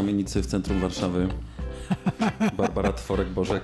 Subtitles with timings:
[0.00, 1.28] kamienicy w centrum Warszawy.
[2.56, 3.60] Barbara Tworek-Bożek.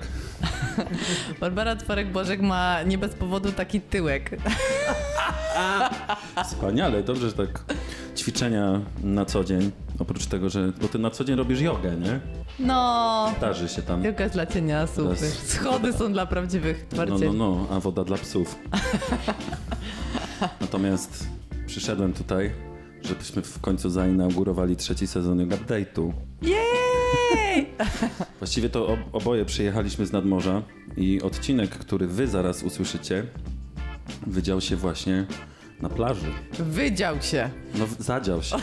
[1.41, 4.31] Barbara Tworek-Bożek ma nie bez powodu taki tyłek.
[6.45, 7.65] Wspaniale, dobrze, że tak
[8.17, 9.71] ćwiczenia na co dzień.
[9.99, 10.73] Oprócz tego, że.
[10.83, 12.21] Bo ty na co dzień robisz jogę, nie?
[12.59, 14.05] No, Darzy się tam.
[14.05, 15.17] joga jest dla cienia, super.
[15.19, 17.39] Teraz- Schody są dla prawdziwych No, no, twardzieli.
[17.39, 18.59] no, a woda dla psów.
[20.61, 21.27] Natomiast
[21.67, 22.51] przyszedłem tutaj,
[23.05, 26.13] żebyśmy w końcu zainaugurowali trzeci sezon Yoga Update'u.
[26.43, 27.67] Jej!
[28.41, 30.63] Właściwie to ob- oboje przyjechaliśmy z nadmorza
[30.97, 33.27] i odcinek, który wy zaraz usłyszycie,
[34.27, 35.27] wydział się właśnie
[35.81, 36.27] na plaży.
[36.59, 38.57] Wydział się, No, zadział się.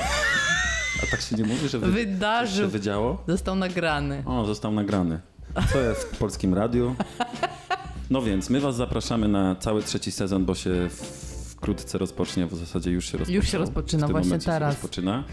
[1.04, 3.24] A tak się nie mówi, że wy- się wydarzył, wydziało?
[3.28, 4.24] został nagrany.
[4.26, 5.20] O, został nagrany.
[5.74, 6.96] Co jest w polskim radiu?
[8.10, 12.56] No więc, my was zapraszamy na cały trzeci sezon, bo się w- wkrótce rozpocznie, w
[12.56, 13.36] zasadzie już się rozpoczyna.
[13.36, 14.74] Już się rozpoczyna, właśnie teraz.
[14.74, 15.24] Rozpoczyna.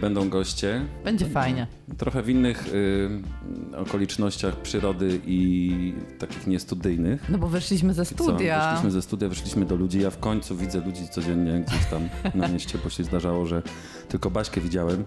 [0.00, 1.66] Będą goście, Będzie fajnie.
[1.98, 7.28] trochę w innych y, okolicznościach przyrody i takich niestudyjnych.
[7.28, 8.14] No bo wyszliśmy ze Co?
[8.14, 8.70] studia.
[8.70, 10.00] Wyszliśmy ze studia, wyszliśmy do ludzi.
[10.00, 13.62] Ja w końcu widzę ludzi codziennie gdzieś tam na mieście, bo się zdarzało, że
[14.08, 15.04] tylko Baśkę widziałem.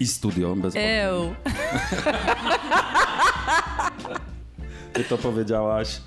[0.00, 0.74] I studio bez.
[0.76, 1.22] Eł.
[4.96, 6.00] Ty to powiedziałaś.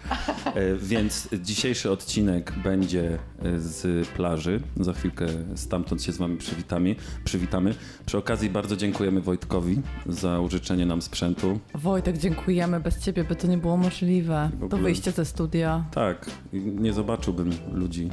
[0.46, 4.62] E, Więc dzisiejszy odcinek będzie e, z plaży.
[4.80, 6.96] Za chwilkę stamtąd się z wami przywitamy.
[7.24, 7.76] przywitamy.
[8.06, 11.60] Przy okazji bardzo dziękujemy Wojtkowi za użyczenie nam sprzętu.
[11.76, 12.80] Wojtek, dziękujemy.
[12.80, 14.50] Bez ciebie by to nie było możliwe.
[14.54, 15.84] W To ogóle- wyjście ze studia.
[15.92, 18.10] Tak, nie zobaczyłbym ludzi.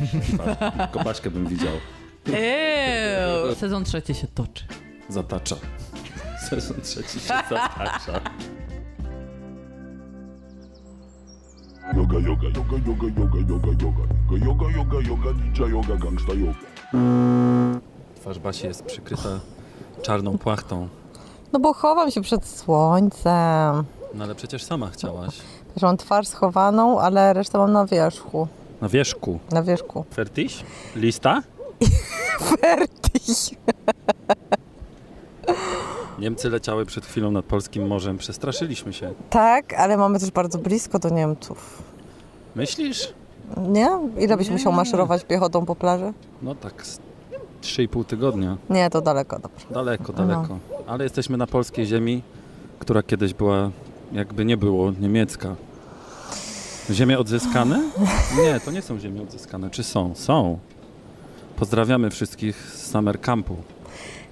[0.82, 1.74] Tylko Baśkę bym widział.
[2.32, 3.58] Ew.
[3.58, 4.64] Sezon trzeci się toczy.
[5.08, 5.56] Zatacza.
[6.50, 8.20] Sezon trzeci się zatacza.
[11.96, 16.58] Yoga, yoga, yoga, yoga, yoga, yoga, yoga, yoga, yoga, yoga, yoga, ninja yoga, gangsta yoga.
[18.16, 19.28] Twarz Basi jest przykryta
[20.02, 20.88] czarną płachtą.
[21.52, 23.84] No bo chowam się przed słońcem.
[24.14, 25.36] No ale przecież sama chciałaś.
[25.74, 28.48] Też mam twarz schowaną, ale resztę mam na wierzchu.
[28.80, 29.38] Na wierzchu.
[29.50, 30.04] Na wierzchu.
[30.14, 30.64] Fertiś?
[30.96, 31.42] Lista?
[32.60, 33.58] Fertig.
[36.18, 38.18] Niemcy leciały przed chwilą nad polskim morzem.
[38.18, 39.12] Przestraszyliśmy się.
[39.30, 41.82] Tak, ale mamy też bardzo blisko do Niemców.
[42.54, 43.12] Myślisz?
[43.68, 43.88] Nie?
[44.18, 44.52] Ile byś Nie.
[44.52, 46.12] musiał maszerować piechotą po plaży?
[46.42, 47.00] No tak z
[47.62, 48.56] 3,5 tygodnia.
[48.70, 49.66] Nie, to daleko, dobrze.
[49.70, 50.58] Daleko, daleko.
[50.86, 52.22] Ale jesteśmy na polskiej ziemi,
[52.78, 53.70] która kiedyś była,
[54.12, 55.54] jakby nie było, niemiecka.
[56.90, 57.82] Ziemie odzyskane?
[58.42, 59.70] Nie, to nie są ziemie odzyskane.
[59.70, 60.14] Czy są?
[60.14, 60.58] Są.
[61.56, 63.56] Pozdrawiamy wszystkich z Summer Campu.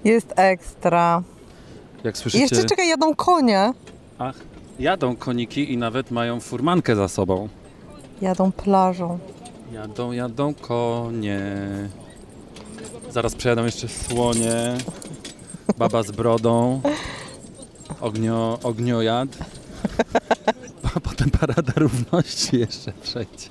[0.04, 1.22] Jest ekstra.
[2.05, 3.73] Jak słyszycie, jeszcze czekaj, jadą konie.
[4.19, 4.34] ach,
[4.79, 7.49] jadą koniki i nawet mają furmankę za sobą.
[8.21, 9.19] Jadą plażą.
[9.73, 11.41] Jadą, jadą konie.
[13.11, 14.75] Zaraz przejadą jeszcze słonie.
[15.79, 16.81] Baba z brodą.
[18.01, 19.28] Ognio, ogniojad.
[20.97, 23.49] A potem parada równości jeszcze przejdzie.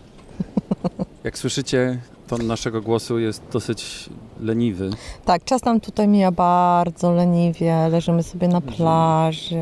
[1.24, 4.09] Jak słyszycie, ton naszego głosu jest dosyć
[4.40, 4.90] leniwy.
[5.25, 7.88] Tak, czas nam tutaj mija bardzo leniwie.
[7.91, 9.56] Leżymy sobie na plaży.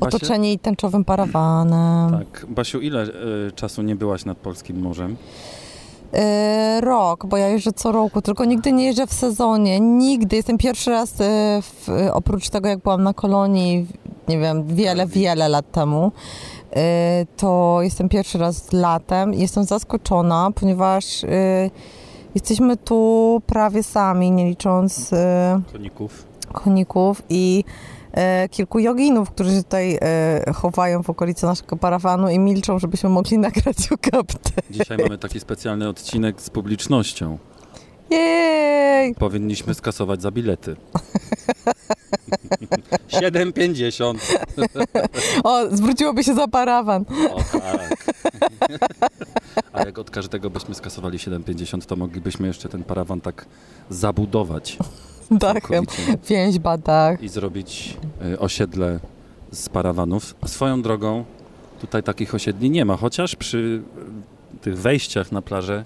[0.00, 2.10] Otoczeni tęczowym parawanem.
[2.10, 2.46] Tak.
[2.48, 5.16] Basiu, ile y, czasu nie byłaś nad Polskim Morzem?
[6.14, 9.80] E, rok, bo ja jeżdżę co roku, tylko nigdy nie jeżdżę w sezonie.
[9.80, 10.36] Nigdy.
[10.36, 13.86] Jestem pierwszy raz, e, w, oprócz tego jak byłam na kolonii,
[14.28, 16.12] nie wiem, wiele, wiele lat temu,
[17.36, 21.70] to jestem pierwszy raz latem i jestem zaskoczona, ponieważ e,
[22.34, 26.26] jesteśmy tu prawie sami, nie licząc e, Koników.
[26.52, 27.64] koników i
[28.50, 29.98] kilku joginów, którzy się tutaj
[30.54, 34.62] chowają w okolicy naszego parawanu i milczą, żebyśmy mogli nagrać ukaptę.
[34.70, 37.38] Dzisiaj mamy taki specjalny odcinek z publicznością.
[38.14, 39.14] Jej!
[39.14, 40.76] Powinniśmy skasować za bilety.
[43.08, 44.14] 7,50.
[45.44, 47.04] O, zwróciłoby się za parawan.
[47.34, 48.04] O tak.
[49.72, 53.46] A jak od każdego byśmy skasowali 7,50, to moglibyśmy jeszcze ten parawan tak
[53.90, 54.78] zabudować
[55.30, 55.62] Dachem.
[55.86, 57.22] całkowicie Więźba dach.
[57.22, 57.96] i zrobić
[58.32, 59.00] y, osiedle
[59.52, 60.34] z parawanów.
[60.46, 61.24] Swoją drogą
[61.80, 63.82] tutaj takich osiedli nie ma, chociaż przy
[64.58, 65.84] y, tych wejściach na plażę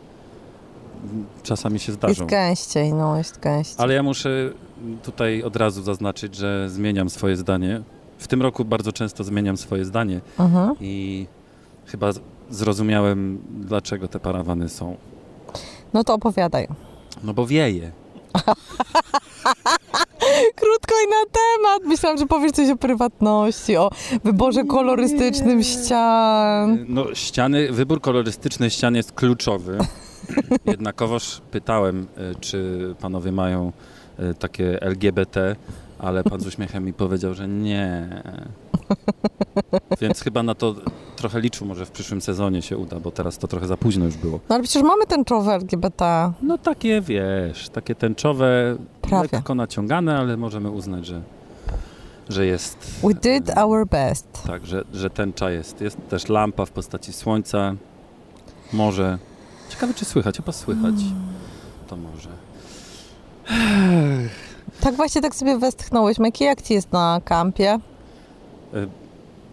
[1.42, 2.26] czasami się Jest zdarzą.
[2.26, 3.76] gęściej, no, jest gęściej.
[3.78, 4.30] Ale ja muszę
[5.02, 7.80] tutaj od razu zaznaczyć, że zmieniam swoje zdanie.
[8.18, 10.74] W tym roku bardzo często zmieniam swoje zdanie Mhm.
[10.80, 11.26] i
[11.86, 12.10] chyba
[12.50, 14.96] zrozumiałem, dlaczego te parawany są.
[15.94, 16.68] No to opowiadaj.
[17.24, 17.92] No bo wieje.
[20.56, 21.82] Krótko i na temat.
[21.84, 23.90] Myślałam, że powiesz coś o prywatności, o
[24.24, 26.84] wyborze kolorystycznym ścian.
[26.88, 29.78] No ściany, wybór kolorystyczny ścian jest kluczowy.
[30.66, 33.72] Jednakowoż pytałem, y, czy panowie mają
[34.20, 35.56] y, takie LGBT,
[35.98, 38.08] ale pan z uśmiechem mi powiedział, że nie.
[40.00, 40.74] Więc chyba na to
[41.16, 44.16] trochę liczył, może w przyszłym sezonie się uda, bo teraz to trochę za późno już
[44.16, 44.40] było.
[44.48, 46.32] No ale przecież mamy tęczowe LGBT.
[46.42, 49.28] No takie, wiesz, takie tęczowe, Prawie.
[49.32, 51.20] lekko naciągane, ale możemy uznać, że,
[52.28, 53.00] że jest...
[53.02, 54.42] We did our best.
[54.46, 55.80] Tak, że, że tęcza jest.
[55.80, 57.74] Jest też lampa w postaci słońca,
[58.72, 59.18] morze.
[59.68, 60.94] Ciekawe, czy słychać, chyba słychać.
[61.88, 62.28] To może.
[64.80, 66.18] Tak właśnie tak sobie westchnąłeś.
[66.18, 67.78] Jaki jak ci jest na kampie?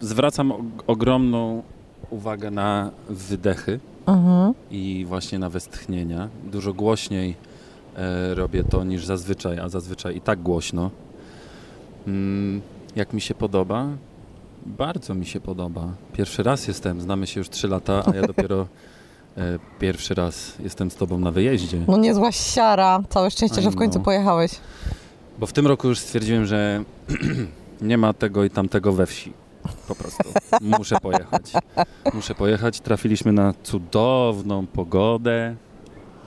[0.01, 1.63] Zwracam og- ogromną
[2.09, 4.53] uwagę na wydechy Mhm.
[4.71, 6.29] i właśnie na westchnienia.
[6.43, 7.35] Dużo głośniej
[7.95, 10.91] e, robię to niż zazwyczaj, a zazwyczaj i tak głośno.
[12.07, 12.61] Mm,
[12.95, 13.87] jak mi się podoba?
[14.65, 15.87] Bardzo mi się podoba.
[16.13, 18.65] Pierwszy raz jestem, znamy się już 3 lata, a ja dopiero e,
[19.79, 21.77] pierwszy raz jestem z tobą na wyjeździe.
[21.87, 22.99] No niezła siara.
[23.09, 24.05] Całe szczęście, Aj, że w końcu no.
[24.05, 24.51] pojechałeś.
[25.39, 26.83] Bo w tym roku już stwierdziłem, że
[27.81, 29.33] nie ma tego i tamtego we wsi.
[29.87, 30.23] Po prostu.
[30.61, 31.51] Muszę pojechać.
[32.13, 32.79] Muszę pojechać.
[32.79, 35.55] Trafiliśmy na cudowną pogodę.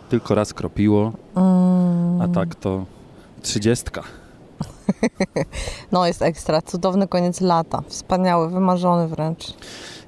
[0.08, 2.20] Tylko raz kropiło, Mm.
[2.20, 2.84] a tak to
[3.43, 4.02] trzydziestka.
[5.93, 6.62] No jest ekstra.
[6.62, 7.82] Cudowny koniec lata.
[7.88, 9.54] Wspaniały, wymarzony wręcz.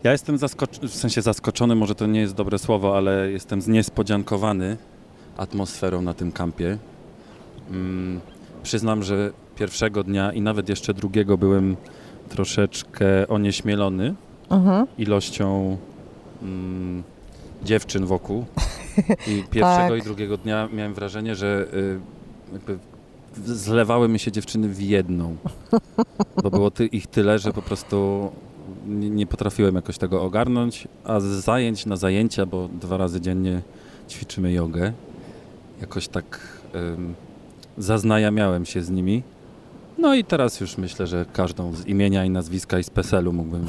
[0.05, 4.77] Ja jestem zaskoczony, w sensie zaskoczony, może to nie jest dobre słowo, ale jestem zniespodziankowany
[5.37, 6.79] atmosferą na tym kampie.
[7.71, 8.21] Mm,
[8.63, 11.77] przyznam, że pierwszego dnia i nawet jeszcze drugiego byłem
[12.29, 14.15] troszeczkę onieśmielony
[14.51, 14.87] Mhm.
[14.99, 15.77] ilością
[16.43, 17.03] mm,
[17.65, 18.45] dziewczyn wokół.
[19.27, 19.99] I pierwszego Tak.
[19.99, 22.01] i drugiego dnia miałem wrażenie, że y,
[22.53, 22.79] jakby
[23.47, 25.37] zlewały mi się dziewczyny w jedną.
[26.43, 28.29] Bo było ty, ich tyle, że po prostu
[28.87, 33.63] nie, potrafiłem jakoś tego ogarnąć, a z zajęć na zajęcia, bo dwa razy dziennie
[34.09, 34.93] ćwiczymy jogę,
[35.81, 36.41] jakoś tak
[37.79, 39.23] zaznajamiałem się z nimi.
[39.99, 43.67] No i teraz już myślę, że każdą z imienia i nazwiska i z PESEL-u mógłbym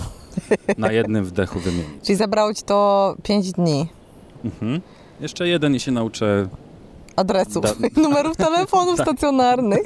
[0.78, 2.04] na jednym wdechu wymienić.
[2.04, 3.88] Czyli zabrało ci to 5 dni.
[4.46, 4.82] Mhm.
[5.20, 6.48] Jeszcze jeden i się nauczę.
[7.16, 9.08] Adresów, Da- numerów telefonów Tak.
[9.08, 9.82] stacjonarnych.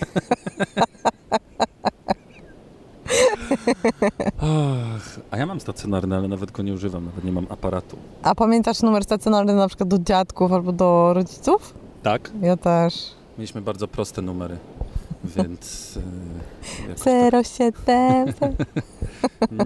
[5.32, 7.98] A ja mam stacjonarny, ale nawet go nie używam, nawet nie mam aparatu.
[8.24, 11.74] A pamiętasz numer stacjonarny na przykład do dziadków albo do rodziców?
[12.04, 12.32] Tak?
[12.42, 12.94] Ja też.
[13.38, 14.58] Mieliśmy bardzo proste numery,
[15.24, 15.96] więc.
[16.86, 18.34] Yy, jakoś 07.
[18.40, 18.52] tak,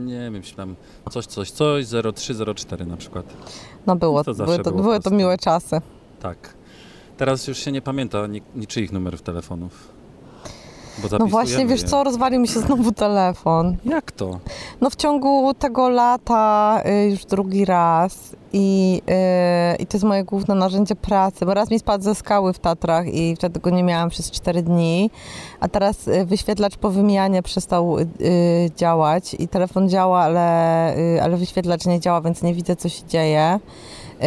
[0.01, 0.75] nie wiem, tam
[1.11, 1.85] coś, coś, coś,
[2.15, 3.25] 0304 na przykład.
[3.87, 5.81] No było, To były, to, było były to miłe czasy.
[6.19, 6.53] Tak.
[7.17, 9.98] Teraz już się nie pamięta ni- niczyich numerów telefonów.
[11.19, 13.77] No właśnie, wiesz co, rozwalił mi się znowu telefon.
[13.85, 14.39] Jak to?
[14.81, 19.01] No w ciągu tego lata y, już drugi raz i,
[19.73, 22.59] y, i to jest moje główne narzędzie pracy, bo raz mi spadł ze skały w
[22.59, 25.11] Tatrach i wtedy go nie miałam przez 4 dni,
[25.59, 28.05] a teraz y, wyświetlacz po wymianie przestał y,
[28.75, 33.03] działać i telefon działa, ale, y, ale wyświetlacz nie działa, więc nie widzę co się
[33.07, 33.59] dzieje.
[34.19, 34.23] Y,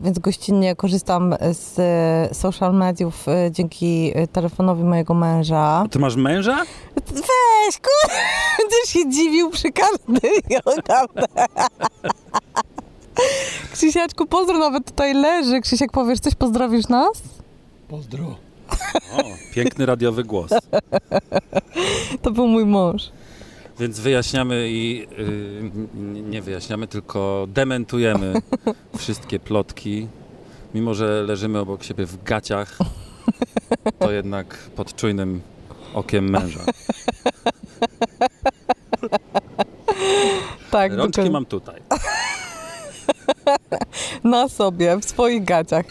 [0.00, 1.78] więc gościnnie korzystam z
[2.30, 5.58] y, social mediów y, dzięki telefonowi mojego męża.
[5.58, 6.56] A ty masz męża?
[7.06, 8.10] Weź, kur...
[8.58, 10.30] Będziesz się dziwił przy każdej.
[13.72, 15.60] Krzysiaczku, pozdro nawet tutaj leży.
[15.60, 17.22] Krzysiek, powiesz coś, pozdrowisz nas?
[17.88, 18.24] Pozdro.
[19.12, 19.22] O,
[19.54, 20.50] piękny radiowy głos.
[22.22, 23.02] To był mój mąż.
[23.78, 25.06] Więc wyjaśniamy i y,
[25.94, 28.34] n- nie wyjaśniamy, tylko dementujemy
[28.98, 30.08] wszystkie plotki.
[30.74, 32.78] Mimo, że leżymy obok siebie w gaciach,
[33.98, 35.40] to jednak pod czujnym
[35.94, 36.60] okiem męża.
[40.70, 41.30] Tak, Rączki dokładnie.
[41.30, 41.80] mam tutaj.
[44.24, 45.84] na sobie, w swoich gaciach.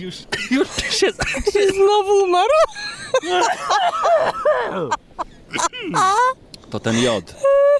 [0.00, 0.16] Już,
[0.50, 1.06] już się...
[1.48, 2.48] I znowu umarł?
[6.70, 7.34] To ten jod.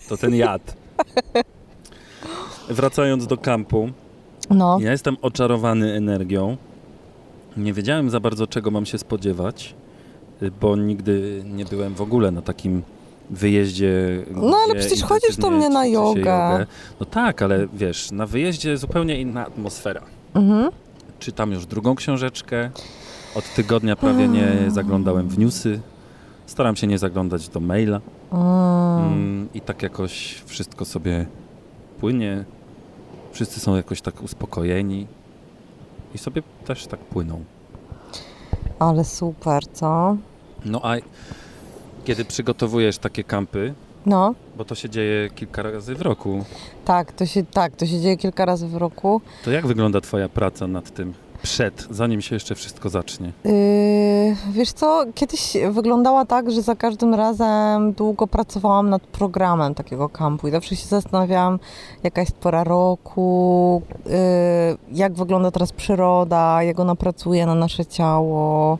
[0.08, 0.76] To ten jad.
[2.68, 3.90] Wracając do kampu,
[4.50, 6.56] No, ja jestem oczarowany energią.
[7.56, 9.74] Nie wiedziałem za bardzo, czego mam się spodziewać,
[10.60, 12.82] bo nigdy nie byłem w ogóle na takim
[13.30, 13.92] wyjeździe.
[14.30, 16.66] No, ale przecież chodzisz do mnie na się jogę.
[17.00, 20.02] No tak, ale wiesz, na wyjeździe zupełnie inna atmosfera.
[20.34, 20.70] mhm.
[21.18, 22.70] Czytam już drugą książeczkę.
[23.34, 25.80] Od tygodnia prawie nie zaglądałem w newsy.
[26.46, 28.00] Staram się nie zaglądać do maila.
[28.32, 29.12] Mm.
[29.12, 31.26] Mm, I tak jakoś wszystko sobie
[32.00, 32.44] płynie.
[33.32, 35.06] Wszyscy są jakoś tak uspokojeni.
[36.14, 37.44] I sobie też tak płyną.
[38.78, 40.16] Ale super, co?
[40.64, 40.94] No a
[42.04, 43.74] kiedy przygotowujesz takie kampy,
[44.06, 46.44] No, bo to się dzieje kilka razy w roku,
[46.84, 49.20] tak, to się, tak, to się dzieje kilka razy w roku.
[49.44, 53.32] to jak wygląda Twoja praca nad tym przed, zanim się jeszcze wszystko zacznie?
[53.44, 53.52] Yy,
[54.52, 60.48] wiesz co, kiedyś wyglądała tak, że za każdym razem długo pracowałam nad programem takiego kampu
[60.48, 61.58] i zawsze się zastanawiałam,
[62.02, 64.12] jaka jest pora roku, yy,
[64.92, 68.78] jak wygląda teraz przyroda, jak ona pracuje na nasze ciało,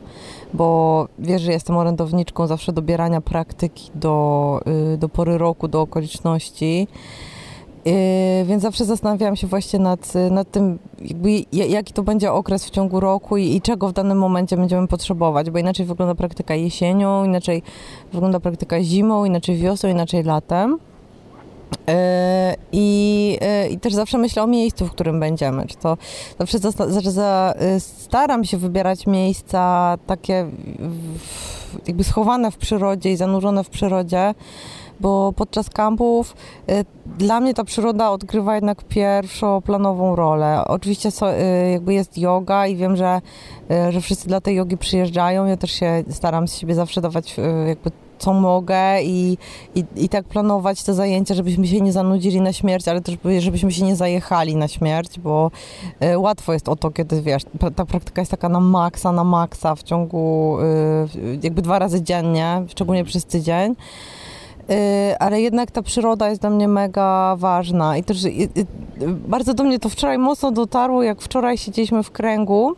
[0.53, 4.59] bo wiesz, że jestem orędowniczką zawsze dobierania praktyki do,
[4.91, 6.87] yy, do pory roku, do okoliczności.
[7.85, 7.93] Yy,
[8.45, 12.69] więc zawsze zastanawiałam się właśnie nad, nad tym, jakby, ja- jaki to będzie okres w
[12.69, 17.25] ciągu roku i, i czego w danym momencie będziemy potrzebować, bo inaczej wygląda praktyka jesienią,
[17.25, 17.61] inaczej
[18.13, 20.77] wygląda praktyka zimą, inaczej wiosną, inaczej latem.
[21.87, 21.93] Yy,
[22.71, 25.65] I, yy, I też zawsze myślę o miejscu, w którym będziemy.
[25.65, 25.97] Czy to
[26.39, 26.71] zawsze za,
[27.11, 30.47] za, staram się wybierać miejsca takie
[31.87, 34.33] jakby schowane w przyrodzie i zanurzone w przyrodzie,
[34.99, 36.35] bo podczas kampów
[36.69, 36.85] y,
[37.17, 40.61] dla mnie ta przyroda odgrywa jednak pierwszoplanową rolę.
[40.65, 41.31] Oczywiście so,
[41.71, 43.21] jakby jest yoga i wiem, że,
[43.89, 45.45] że wszyscy dla tej jogi przyjeżdżają.
[45.45, 47.35] Ja też się staram z siebie zawsze dawać
[47.67, 49.37] jakby co mogę i,
[49.75, 53.71] i, i tak planować te zajęcia, żebyśmy się nie zanudzili na śmierć, ale też żebyśmy
[53.71, 55.51] się nie zajechali na śmierć, bo
[56.03, 57.43] y, łatwo jest o to, kiedy wiesz,
[57.75, 60.57] ta praktyka jest taka na maksa, na maksa w ciągu
[61.15, 63.75] y, jakby dwa razy dziennie, szczególnie przez tydzień.
[64.69, 68.17] Y, ale jednak ta przyroda jest dla mnie mega ważna i też
[69.27, 72.75] bardzo do mnie to wczoraj mocno dotarło, jak wczoraj siedzieliśmy w kręgu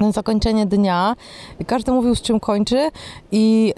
[0.00, 1.16] na zakończenie dnia
[1.60, 2.90] i każdy mówił z czym kończy
[3.32, 3.74] i,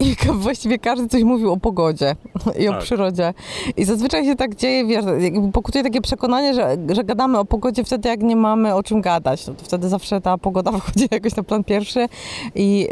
[0.00, 2.16] i właściwie każdy coś mówił o pogodzie
[2.58, 2.82] i o Tak.
[2.82, 3.34] przyrodzie.
[3.76, 5.04] I zazwyczaj się tak dzieje, wiesz,
[5.52, 9.46] pokutuje takie przekonanie, że, że gadamy o pogodzie wtedy, jak nie mamy o czym gadać.
[9.46, 12.08] No to wtedy zawsze ta pogoda wychodzi jakoś na plan pierwszy
[12.54, 12.88] i,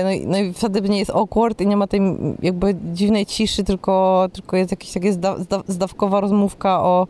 [0.00, 2.00] y, no, i, no i wtedy nie jest awkward i nie ma tej
[2.42, 7.06] jakby dziwnej ciszy, tylko, tylko jest jakaś taka zda, zda, zdawkowa rozmówka o,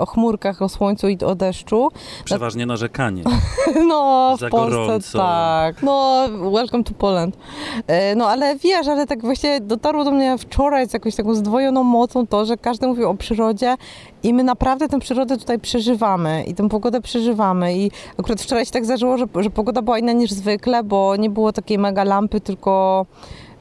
[0.00, 1.88] o chmurkach, o słońcu i o deszczu.
[2.24, 3.22] Przeważnie narzekanie.
[3.88, 5.18] No, w Za Polsce gorąco.
[5.18, 5.82] tak.
[5.82, 7.36] No, welcome to Poland.
[7.86, 11.84] E, No, ale wiesz, ale tak właśnie dotarło do mnie wczoraj z jakąś taką zdwojoną
[11.84, 13.74] mocą to, że każdy mówił o przyrodzie
[14.22, 18.72] i my naprawdę tę przyrodę tutaj przeżywamy i tę pogodę przeżywamy i akurat wczoraj się
[18.72, 22.40] tak zdarzyło, że, że pogoda była inna niż zwykle, bo nie było takiej mega lampy,
[22.40, 23.06] tylko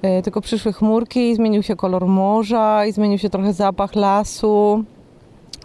[0.01, 4.83] e, tylko przyszły chmurki i zmienił się kolor morza i zmienił się trochę zapach lasu.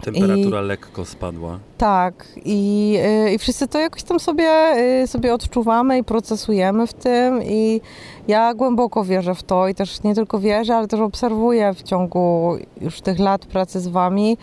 [0.01, 1.59] Temperatura lekko spadła.
[1.77, 6.93] Tak, i, y, i wszyscy to jakoś tam sobie, y, sobie odczuwamy i procesujemy w
[6.93, 7.81] tym i
[8.27, 12.55] ja głęboko wierzę w to i też nie tylko wierzę, ale też obserwuję w ciągu
[12.81, 14.37] już tych lat pracy z wami,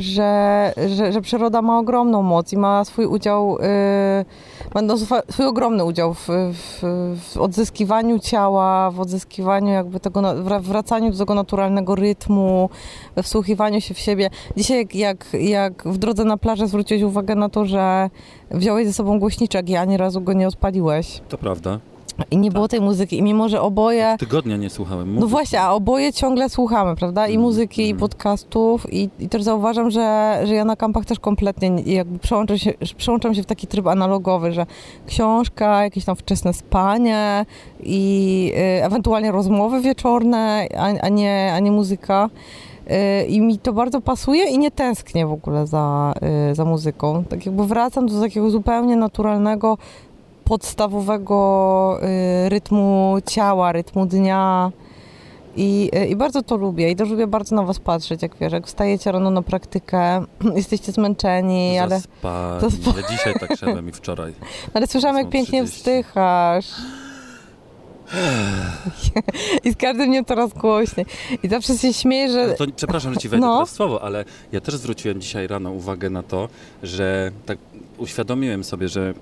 [0.00, 3.64] że, że, że przyroda ma ogromną moc i ma swój udział, y,
[4.74, 4.96] ma no,
[5.30, 6.80] swój ogromny udział w, w,
[7.20, 10.22] w odzyskiwaniu ciała, w odzyskiwaniu jakby tego,
[10.60, 12.70] wracaniu do tego naturalnego rytmu,
[13.16, 14.30] we wsłuchiwaniu się w siebie.
[14.56, 18.10] Dzisiaj jak, jak, jak w drodze na plażę zwróciłeś uwagę na to, że
[18.50, 21.78] wziąłeś ze sobą głośniczek i ani razu go nie odpaliłeś To prawda.
[22.30, 24.16] I nie było tej muzyki i mimo, że oboje...
[24.18, 25.30] Tygodnia nie słuchałem No muzyki.
[25.30, 27.26] właśnie, a oboje ciągle słuchamy, prawda?
[27.26, 28.00] I Mm, muzyki, i mm.
[28.00, 32.58] podcastów i, i też zauważam, że, że ja na kampach też kompletnie nie- jakby przełączam
[32.58, 34.66] się, przełączam się w taki tryb analogowy, że
[35.06, 37.46] książka, jakieś tam wczesne spanie
[37.82, 42.30] i y, ewentualnie rozmowy wieczorne, a, a, nie, a nie muzyka.
[43.22, 46.12] Y, I mi to bardzo pasuje i nie tęsknię w ogóle za,
[46.50, 47.24] y, za muzyką.
[47.24, 49.78] Tak jakby wracam do takiego zupełnie naturalnego,
[50.50, 51.98] podstawowego
[52.46, 54.70] y, rytmu ciała, rytmu dnia.
[55.56, 58.52] I, y, I bardzo to lubię i też lubię bardzo na was patrzeć, jak wiesz,
[58.52, 60.24] jak wstajecie rano na praktykę,
[60.56, 64.32] jesteście zmęczeni, ale, Zaspani, Zaspa- ale dzisiaj tak szedłem i wczoraj.
[64.74, 65.78] ale słyszałam, jak pięknie 30.
[65.80, 66.66] wzdychasz.
[69.64, 71.06] I z każdym dniem coraz głośniej.
[71.42, 72.54] I zawsze się śmieję, że...
[72.54, 73.66] To, przepraszam, że ci wejdę No.
[73.66, 76.48] w słowo, ale ja też zwróciłem dzisiaj rano uwagę na to,
[76.82, 77.58] że tak
[77.98, 79.14] uświadomiłem sobie, że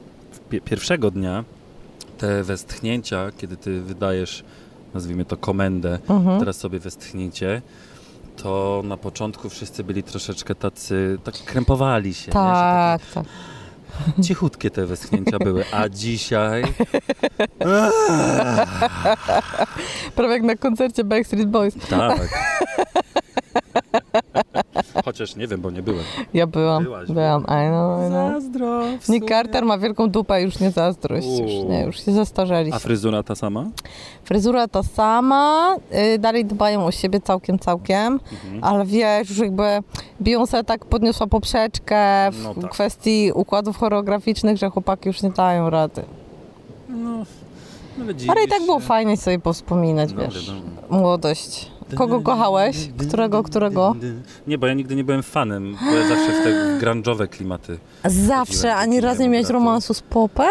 [0.48, 1.44] pierwszego dnia
[2.18, 4.44] te westchnięcia, kiedy ty wydajesz,
[4.94, 6.38] nazwijmy to komendę, Mhm.
[6.40, 7.62] teraz sobie westchnijcie,
[8.36, 12.32] to na początku wszyscy byli troszeczkę tacy, tak krępowali się.
[12.32, 13.24] Tak, tak.
[14.24, 16.62] Cichutkie te westchnięcia były, a dzisiaj
[20.14, 21.74] Prawie jak na koncercie Backstreet Boys.
[21.90, 22.28] tak.
[25.08, 26.04] chociaż nie wiem, bo nie byłem.
[26.34, 28.32] Ja byłam, Byłaś, byłam, I know, I know.
[28.32, 28.82] Zazdro.
[29.00, 29.28] w Nick.
[29.28, 31.70] Carter ma wielką dupę, już nie zazdrość, już Uuu.
[31.70, 32.72] nie, już się zestarzeli.
[32.72, 33.64] A fryzura ta sama?
[34.24, 35.76] Fryzura ta sama,
[36.14, 38.64] y, dalej dbają o siebie całkiem, całkiem, Mhm.
[38.64, 39.62] ale wiesz, już jakby
[40.22, 42.70] Beyoncé tak podniosła poprzeczkę w No tak.
[42.70, 46.02] kwestii układów choreograficznych, że chłopaki już nie dają rady.
[46.88, 47.24] No,
[48.00, 48.86] ale, Ale i tak było się.
[48.86, 50.66] fajnie sobie powspominać, No, wiesz, wiadomo.
[51.02, 51.70] młodość.
[51.96, 52.88] Kogo kochałeś?
[52.98, 53.96] Którego, którego?
[54.46, 56.50] Nie, bo ja nigdy nie byłem fanem, bo ja zawsze w te
[56.86, 57.78] grunge'owe klimaty.
[58.04, 60.48] Zawsze, ani do razu nie miałeś romansu z popem?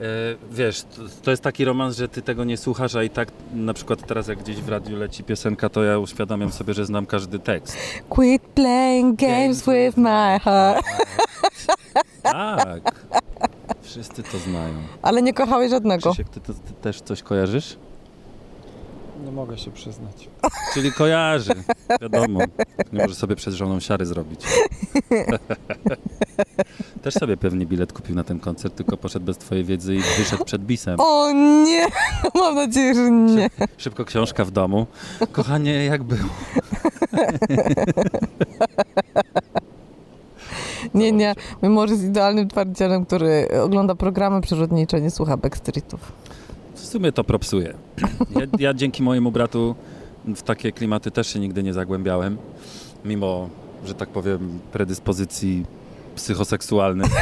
[0.00, 0.04] E,
[0.50, 0.84] wiesz,
[1.22, 4.28] to, jest taki romans, że ty tego nie słuchasz, a i tak na przykład teraz
[4.28, 7.76] jak gdzieś w radiu leci piosenka, to ja uświadamiam sobie, że znam każdy tekst.
[8.08, 10.86] Quit playing games with my heart.
[12.22, 13.04] Tak.
[13.82, 14.74] Wszyscy to znają.
[15.02, 16.10] Ale nie kochałeś żadnego.
[16.10, 17.76] Krzysiek, ty, to, ty też coś kojarzysz?
[19.24, 20.28] Nie mogę się przyznać.
[20.74, 21.54] Czyli kojarzy,
[22.00, 22.40] wiadomo.
[22.92, 24.40] Nie może sobie przez żoną siary zrobić.
[27.02, 30.44] Też sobie pewnie bilet kupił na ten koncert, tylko poszedł bez twojej wiedzy i wyszedł
[30.44, 31.00] przed bisem.
[31.00, 31.86] O nie!
[32.40, 33.50] Mam nadzieję, że nie.
[33.76, 34.86] Szybko książka w domu.
[35.32, 36.28] Kochanie, jak było?
[40.94, 41.34] Nie, nie.
[41.62, 46.12] Mimo, że jest idealnym twardzielem, który ogląda programy przyrodnicze, nie słucha Backstreetów.
[46.92, 47.74] Sumie to propsuje.
[48.30, 49.74] Ja, ja dzięki mojemu bratu
[50.24, 52.36] w takie klimaty też się nigdy nie zagłębiałem,
[53.04, 53.48] mimo,
[53.84, 55.64] że tak powiem, predyspozycji
[56.16, 57.10] psychoseksualnych.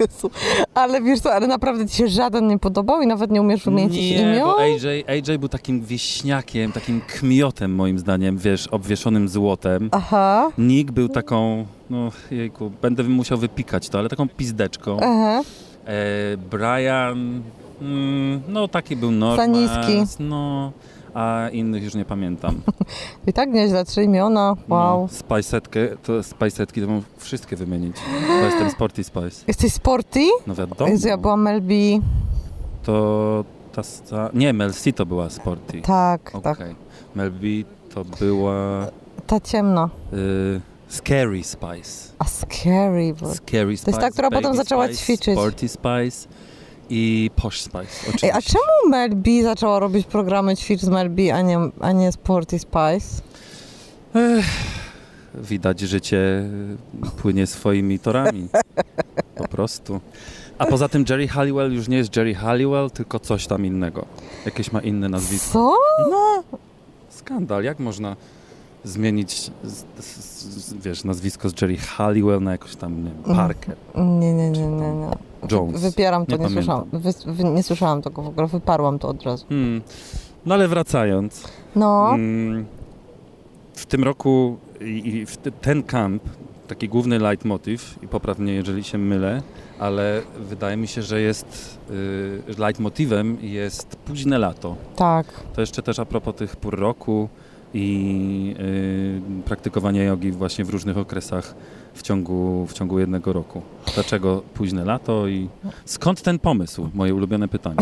[0.00, 0.30] Jezu.
[0.74, 3.96] Ale wiesz co, ale naprawdę ci się żaden nie podobał i nawet nie umiesz wymienić
[3.96, 4.44] Nie, imion?
[4.48, 9.88] bo AJ, AJ był takim wieśniakiem, takim kmiotem moim zdaniem, wiesz, obwieszonym złotem.
[9.92, 14.96] Aha, Nick był taką, no jejku, będę musiał wypikać to, ale taką pizdeczką.
[15.00, 15.42] aha.
[15.86, 17.42] E, Brian,
[17.84, 19.50] mm, no taki był Za normal.
[19.50, 20.22] niski.
[20.22, 20.72] No,
[21.14, 22.60] a innych już nie pamiętam.
[23.26, 25.02] I tak nieźle, trzy imiona, wow.
[25.02, 27.96] No, Spicesetkę, to Spicesetki to mam wszystkie wymienić,
[28.28, 29.44] bo jestem Sporty Spice.
[29.48, 30.20] Jesteś sporty?
[30.46, 30.90] No wiadomo.
[30.90, 31.74] Jezu, ja byłam Mel B.
[32.82, 35.80] To ta, ta, nie, Mel C to była Sporty.
[35.82, 36.42] Tak, Okej.
[36.42, 36.58] tak.
[37.14, 37.46] Mel B
[37.94, 38.86] to była
[39.26, 39.90] Ta ciemna.
[40.12, 42.12] y, Scary Spice.
[42.18, 43.34] A scary, bo...
[43.34, 43.98] Scary Spice.
[44.00, 45.34] ta, która potem zaczęła Spice, ćwiczyć.
[45.38, 46.28] Sporty Spice
[46.90, 48.00] i Posh Spice.
[48.02, 48.26] Oczywiście.
[48.26, 51.92] Ej, a czemu Mel B zaczęła robić programy Ćwicz z Mel B, a nie, a
[51.92, 53.22] nie Sporty Spice?
[55.34, 56.44] Widać, życie
[57.16, 58.48] płynie swoimi torami.
[59.36, 60.00] Po prostu.
[60.58, 64.06] A poza tym Jerry Halliwell już nie jest Jerry Halliwell, tylko coś tam innego.
[64.44, 65.52] Jakieś ma inne nazwisko.
[65.52, 65.74] Co?
[66.10, 66.42] No,
[67.10, 67.64] skandal.
[67.64, 68.16] Jak można
[68.84, 69.50] zmienić,
[70.82, 74.92] wiesz, nazwisko z Jerry Halliwell na jakoś tam, nie wiem, Parker, Nie, nie, nie, nie,
[74.92, 75.08] nie.
[75.50, 75.82] Jones.
[75.82, 76.84] Wypieram to, Nie nie, słyszałam.
[77.26, 79.46] Wy, nie słyszałam tego w ogóle, wyparłam to od razu.
[79.48, 79.82] Hmm.
[80.46, 81.44] No ale wracając.
[81.76, 82.66] No, Mm,
[83.74, 85.26] w tym roku i, i
[85.60, 86.22] ten kamp,
[86.68, 89.42] taki główny leitmotiv, i poprawnie jeżeli się mylę,
[89.78, 94.76] ale wydaje mi się, że jest y, leitmotivem jest późne lato.
[94.96, 95.26] tak.
[95.54, 97.28] To jeszcze też a propos tych pór roku
[97.74, 101.54] i y, praktykowania jogi właśnie w różnych okresach
[101.94, 103.62] w ciągu, w ciągu jednego roku.
[103.94, 105.48] Dlaczego późne lato i
[105.84, 106.88] skąd ten pomysł?
[106.94, 107.76] Moje ulubione pytanie.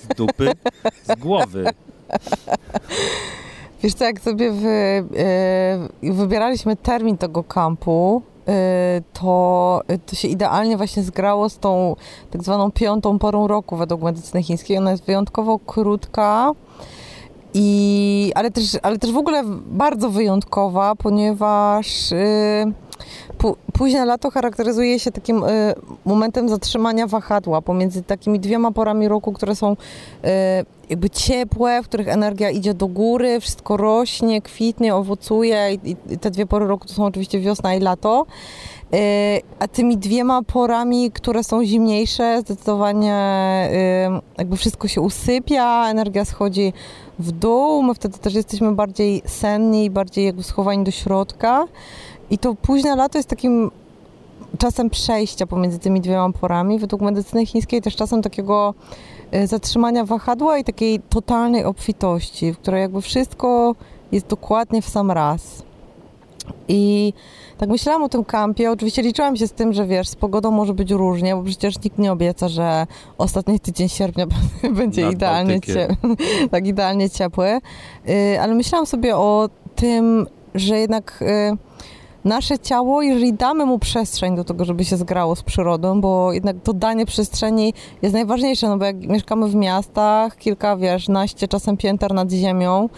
[0.00, 0.52] Z dupy,
[1.04, 1.64] z głowy.
[3.82, 10.76] Wiesz co, jak sobie wy, e, wybieraliśmy termin tego kampu, e, to, to się idealnie
[10.76, 11.96] właśnie zgrało z tą
[12.30, 14.78] tak zwaną piątą porą roku według medycyny chińskiej.
[14.78, 16.52] Ona jest wyjątkowo krótka.
[17.54, 22.72] I, ale, też, ale też w ogóle bardzo wyjątkowa, ponieważ y,
[23.72, 29.56] późne lato charakteryzuje się takim y, momentem zatrzymania wahadła pomiędzy takimi dwiema porami roku, które
[29.56, 29.76] są y,
[30.90, 36.30] jakby ciepłe, w których energia idzie do góry, wszystko rośnie, kwitnie, owocuje i, i te
[36.30, 38.26] dwie pory roku to są oczywiście wiosna i lato.
[39.58, 43.14] A tymi dwiema porami, które są zimniejsze, zdecydowanie
[44.38, 46.72] jakby wszystko się usypia, energia schodzi
[47.18, 51.66] w dół, my wtedy też jesteśmy bardziej senni bardziej jakby schowani do środka.
[52.30, 53.70] I to późne lato jest takim
[54.58, 56.78] czasem przejścia pomiędzy tymi dwiema porami.
[56.78, 58.74] Według medycyny chińskiej też czasem takiego
[59.34, 63.74] y, zatrzymania wahadła i takiej totalnej obfitości, w której jakby wszystko
[64.12, 65.62] jest dokładnie w sam raz.
[66.68, 67.12] I
[67.58, 68.70] tak myślałam o tym kampie.
[68.70, 71.98] Oczywiście liczyłam się z tym, że wiesz, z pogodą może być różnie, bo przecież nikt
[71.98, 72.86] nie obieca, że
[73.18, 74.26] ostatni tydzień sierpnia
[74.76, 75.76] będzie Nad idealnie, Bałtykiem.
[75.76, 77.48] cie- tak idealnie ciepły.
[78.08, 81.56] Y, Ale myślałam sobie o tym, że jednak y,
[82.24, 86.56] nasze ciało, jeżeli damy mu przestrzeń do tego, żeby się zgrało z przyrodą, bo jednak
[86.64, 91.76] to danie przestrzeni jest najważniejsze, no bo jak mieszkamy w miastach, kilka, wiesz, naście czasem
[91.76, 92.88] pięter nad ziemią,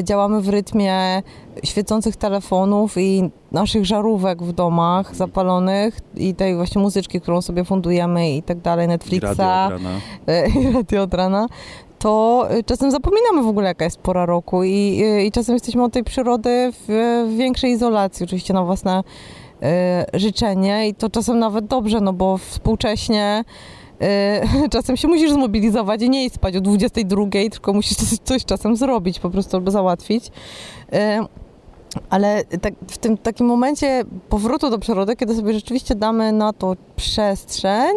[0.00, 1.22] y, działamy w rytmie
[1.64, 8.30] świecących telefonów i naszych żarówek w domach zapalonych i tej właśnie muzyczki, którą sobie fundujemy
[8.30, 9.70] i tak dalej, Netflixa.
[10.60, 11.46] I radio od rana,
[12.02, 15.84] to y, czasem zapominamy w ogóle, jaka jest pora roku i, y, i czasem jesteśmy
[15.84, 16.84] od tej przyrody w,
[17.28, 19.02] w większej izolacji, oczywiście na własne
[20.14, 23.44] y, życzenie i to czasem nawet dobrze, no bo współcześnie
[24.64, 28.44] y, czasem się musisz zmobilizować i nie iść spać o 22, tylko musisz coś, coś
[28.44, 30.26] czasem zrobić po prostu albo załatwić.
[30.26, 30.98] Y,
[32.10, 36.76] ale tak, w tym takim momencie powrotu do przyrody, kiedy sobie rzeczywiście damy na to
[36.96, 37.92] przestrzeń,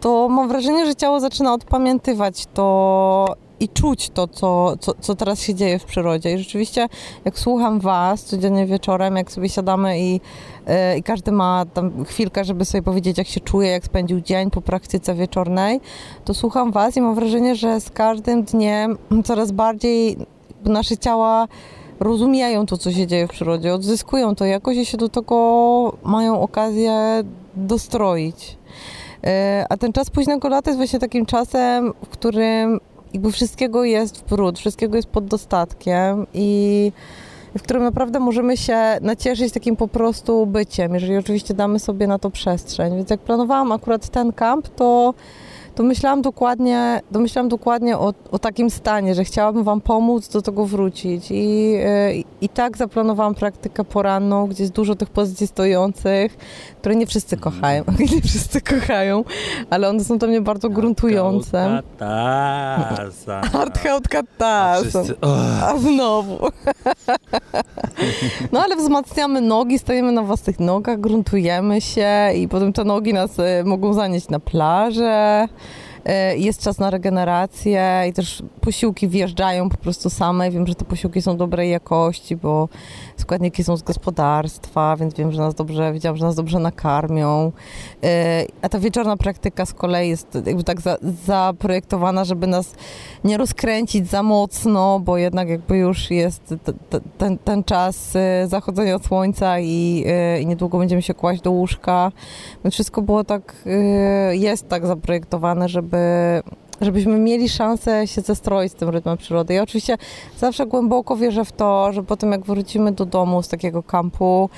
[0.00, 5.40] to mam wrażenie, że ciało zaczyna odpamiętywać to i czuć to, co, co, co teraz
[5.40, 6.34] się dzieje w przyrodzie.
[6.34, 6.88] I rzeczywiście,
[7.24, 12.44] jak słucham Was codziennie wieczorem, jak sobie siadamy i, yy, i każdy ma tam chwilkę,
[12.44, 15.80] żeby sobie powiedzieć, jak się czuje, jak spędził dzień po praktyce wieczornej,
[16.24, 20.16] to słucham Was i mam wrażenie, że z każdym dniem coraz bardziej
[20.64, 21.48] nasze ciała
[22.00, 26.40] rozumieją to, co się dzieje w przyrodzie, odzyskują to jakoś i się do tego mają
[26.40, 27.22] okazję
[27.56, 28.58] dostroić.
[29.24, 32.80] E, A ten czas późnego lata jest właśnie takim czasem, w którym
[33.14, 36.92] jakby wszystkiego jest w brud, wszystkiego jest pod dostatkiem i
[37.58, 42.18] w którym naprawdę możemy się nacieszyć takim po prostu byciem, jeżeli oczywiście damy sobie na
[42.18, 42.96] to przestrzeń.
[42.96, 45.14] Więc jak planowałam akurat ten kamp, to,
[45.78, 50.42] to myślałam dokładnie, to myślałam dokładnie o, o takim stanie, że chciałabym Wam pomóc do
[50.42, 51.30] tego wrócić.
[51.30, 51.74] I,
[52.14, 56.36] i, I tak zaplanowałam praktykę poranną, gdzie jest dużo tych pozycji stojących,
[56.80, 59.24] które nie wszyscy kochają, nie wszyscy kochają,
[59.70, 61.82] ale one są dla mnie bardzo gruntujące.
[61.98, 63.40] Katasa.
[63.52, 65.02] Hardcoat A katasa.
[65.62, 66.38] A znowu.
[68.52, 73.38] No ale wzmacniamy nogi, stajemy na własnych nogach, gruntujemy się i potem te nogi nas
[73.38, 75.48] e, mogą zanieść na plażę.
[76.04, 80.50] E, Jest czas na regenerację i też posiłki wjeżdżają po prostu same.
[80.50, 82.68] Wiem, że te posiłki są dobrej jakości, bo
[83.16, 87.52] składniki są z gospodarstwa, więc wiem, że nas dobrze, wiedziałam, że nas dobrze nakarmią.
[88.04, 92.74] E, A ta wieczorna praktyka z kolei jest jakby tak za, zaprojektowana, żeby nas
[93.24, 96.54] nie rozkręcić za mocno, bo jednak jakby już jest
[97.18, 100.04] ten, ten czas e, zachodzenia słońca i,
[100.40, 102.12] i niedługo będziemy się kłaść do łóżka.
[102.64, 103.56] Więc wszystko było tak,
[104.32, 105.87] jest tak zaprojektowane, żeby
[106.80, 109.54] żebyśmy mieli szansę się zestroić z tym rytmem przyrody.
[109.54, 109.98] Ja oczywiście
[110.38, 114.50] zawsze głęboko wierzę w to, że potem jak wrócimy do domu z takiego kampu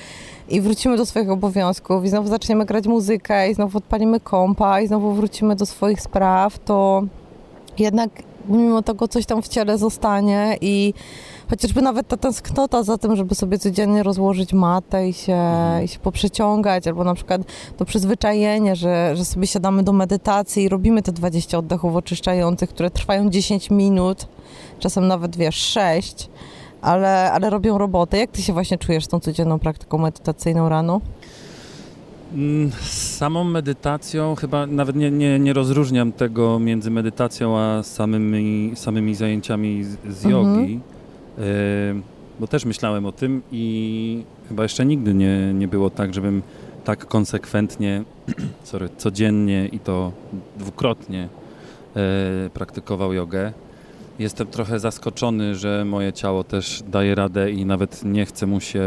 [0.49, 4.87] i wrócimy do swoich obowiązków i znowu zaczniemy grać muzykę i znowu odpalimy kompa i
[4.87, 7.03] znowu wrócimy do swoich spraw, to
[7.79, 8.11] jednak
[8.49, 10.95] mimo tego coś tam w ciele zostanie i
[11.51, 15.39] chociażby nawet ta tęsknota za tym, żeby sobie codziennie rozłożyć matę i się,
[15.85, 17.43] i się poprzeciągać, albo na przykład
[17.77, 22.91] to przyzwyczajenie, że, że sobie siadamy do medytacji i robimy te 20 oddechów oczyszczających, które
[22.91, 24.27] trwają 10 minut,
[24.79, 26.29] czasem nawet wiesz 6,
[26.83, 28.19] ale, ale robią robotę.
[28.19, 31.01] Jak ty się właśnie czujesz z tą codzienną praktyką medytacyjną rano?
[32.35, 38.73] Mm, Z samą medytacją chyba nawet nie, nie, nie rozróżniam tego między medytacją a samymi,
[38.75, 40.31] samymi zajęciami z, z Mhm.
[40.31, 40.81] jogi, Yy,
[42.41, 46.43] bo też myślałem o tym i chyba jeszcze nigdy nie, nie było tak, żebym
[46.85, 48.05] tak konsekwentnie,
[48.65, 50.13] sorry, codziennie i to
[50.57, 51.29] dwukrotnie
[51.95, 52.03] yy,
[52.55, 53.53] praktykował jogę.
[54.19, 58.83] Jestem trochę zaskoczony, że moje ciało też daje radę i nawet nie chce mu się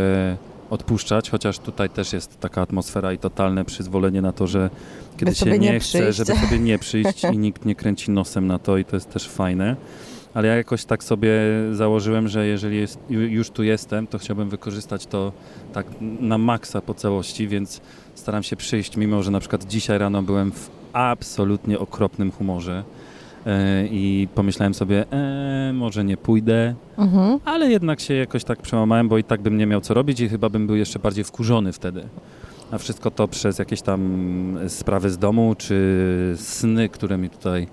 [0.69, 4.69] odpuszczać, chociaż tutaj też jest taka atmosfera i totalne przyzwolenie na to, że
[5.17, 6.17] kiedy się nie, nie chce, przyjść.
[6.17, 9.29] żeby sobie nie przyjść i nikt nie kręci nosem na to i to jest też
[9.29, 9.75] fajne.
[10.33, 11.31] Ale ja jakoś tak sobie
[11.71, 15.31] założyłem, że jeżeli jest, ju- już tu jestem, to chciałbym wykorzystać to
[15.73, 15.85] tak
[16.19, 17.81] na maksa po całości, więc
[18.15, 22.83] staram się przyjść, mimo że na przykład dzisiaj rano byłem w absolutnie okropnym humorze
[23.45, 27.39] e, i pomyślałem sobie, e, może nie pójdę, Mhm.
[27.45, 30.29] ale jednak się jakoś tak przełamałem, bo i tak bym nie miał co robić i
[30.29, 32.03] chyba bym był jeszcze bardziej wkurzony wtedy.
[32.71, 37.67] A wszystko to przez jakieś tam sprawy z domu, czy sny, które mi tutaj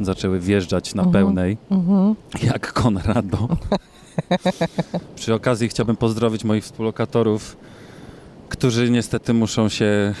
[0.00, 1.12] zaczęły wjeżdżać na Mhm.
[1.24, 2.14] pełnej, Mhm.
[2.42, 3.48] jak Konrado.
[5.16, 7.56] Przy okazji chciałbym pozdrowić moich współlokatorów,
[8.48, 10.14] którzy niestety muszą się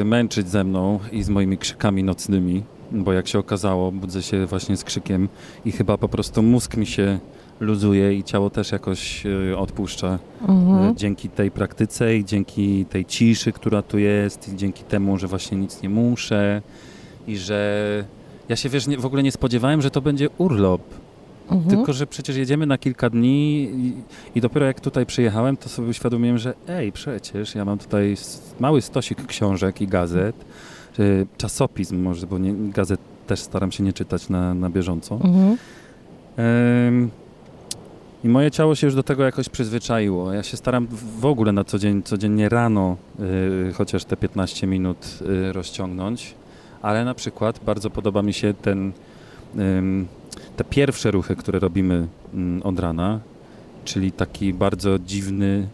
[0.00, 2.62] y, męczyć ze mną i z moimi krzykami nocnymi,
[2.92, 5.28] bo jak się okazało, budzę się właśnie z krzykiem
[5.64, 7.18] i chyba po prostu mózg mi się
[7.60, 10.90] luzuje i ciało też jakoś y, odpuszcza Mhm.
[10.90, 15.26] y, dzięki tej praktyce i dzięki tej ciszy, która tu jest i dzięki temu, że
[15.26, 16.62] właśnie nic nie muszę
[17.26, 18.04] i że
[18.50, 20.80] ja się wiesz, nie, w ogóle nie spodziewałem, że to będzie urlop.
[21.50, 21.70] Mhm.
[21.76, 23.92] Tylko, że przecież jedziemy na kilka dni i,
[24.34, 28.16] i dopiero jak tutaj przyjechałem, to sobie uświadomiłem, że ej, przecież ja mam tutaj
[28.60, 30.36] mały stosik książek i gazet,
[30.98, 35.14] y, czasopism może, bo nie, gazet też staram się nie czytać na, na bieżąco.
[35.14, 35.56] Mhm.
[38.24, 40.32] I moje ciało się już do tego jakoś przyzwyczaiło.
[40.32, 44.66] Ja się staram w- w ogóle na co dzień, codziennie rano y, chociaż te 15
[44.66, 46.34] minut y, rozciągnąć,
[46.82, 48.92] ale na przykład bardzo podoba mi się ten,
[50.56, 53.20] te pierwsze ruchy, które robimy ym, od rana,
[53.84, 55.68] czyli taki bardzo dziwny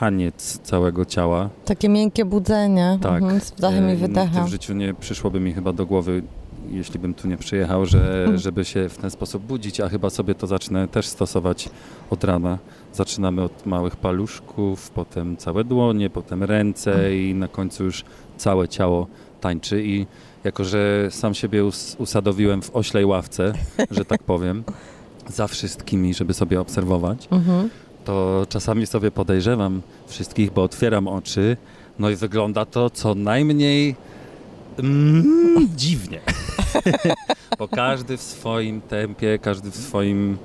[0.00, 1.50] taniec całego ciała.
[1.64, 2.98] Takie miękkie budzenie.
[3.02, 3.22] Tak.
[3.22, 4.44] Mhm, z wdechem i wydechem.
[4.44, 6.22] w życiu nie przyszłoby mi chyba do głowy,
[6.70, 10.34] jeśli bym tu nie przyjechał, że, żeby się w ten sposób budzić, a chyba sobie
[10.34, 11.68] to zacznę też stosować
[12.10, 12.58] od rana.
[12.92, 18.04] Zaczynamy od małych paluszków, potem całe dłonie, potem ręce i na końcu już
[18.36, 19.06] całe ciało
[19.40, 20.06] tańczy i
[20.44, 23.52] jako, że sam siebie us- usadowiłem w oślej ławce,
[23.90, 24.64] że tak powiem,
[25.36, 27.70] za wszystkimi, żeby sobie obserwować, Mhm.
[28.04, 31.56] to czasami sobie podejrzewam wszystkich, bo otwieram oczy,
[31.98, 33.96] no i wygląda to co najmniej
[34.78, 36.20] mm, dziwnie.
[37.58, 40.38] bo każdy w swoim tempie, każdy w swoim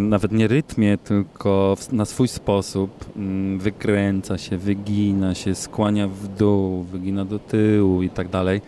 [0.00, 6.82] nawet nie rytmie, tylko na swój sposób mm, wykręca się, wygina się, skłania w dół,
[6.82, 8.60] wygina do tyłu i tak dalej.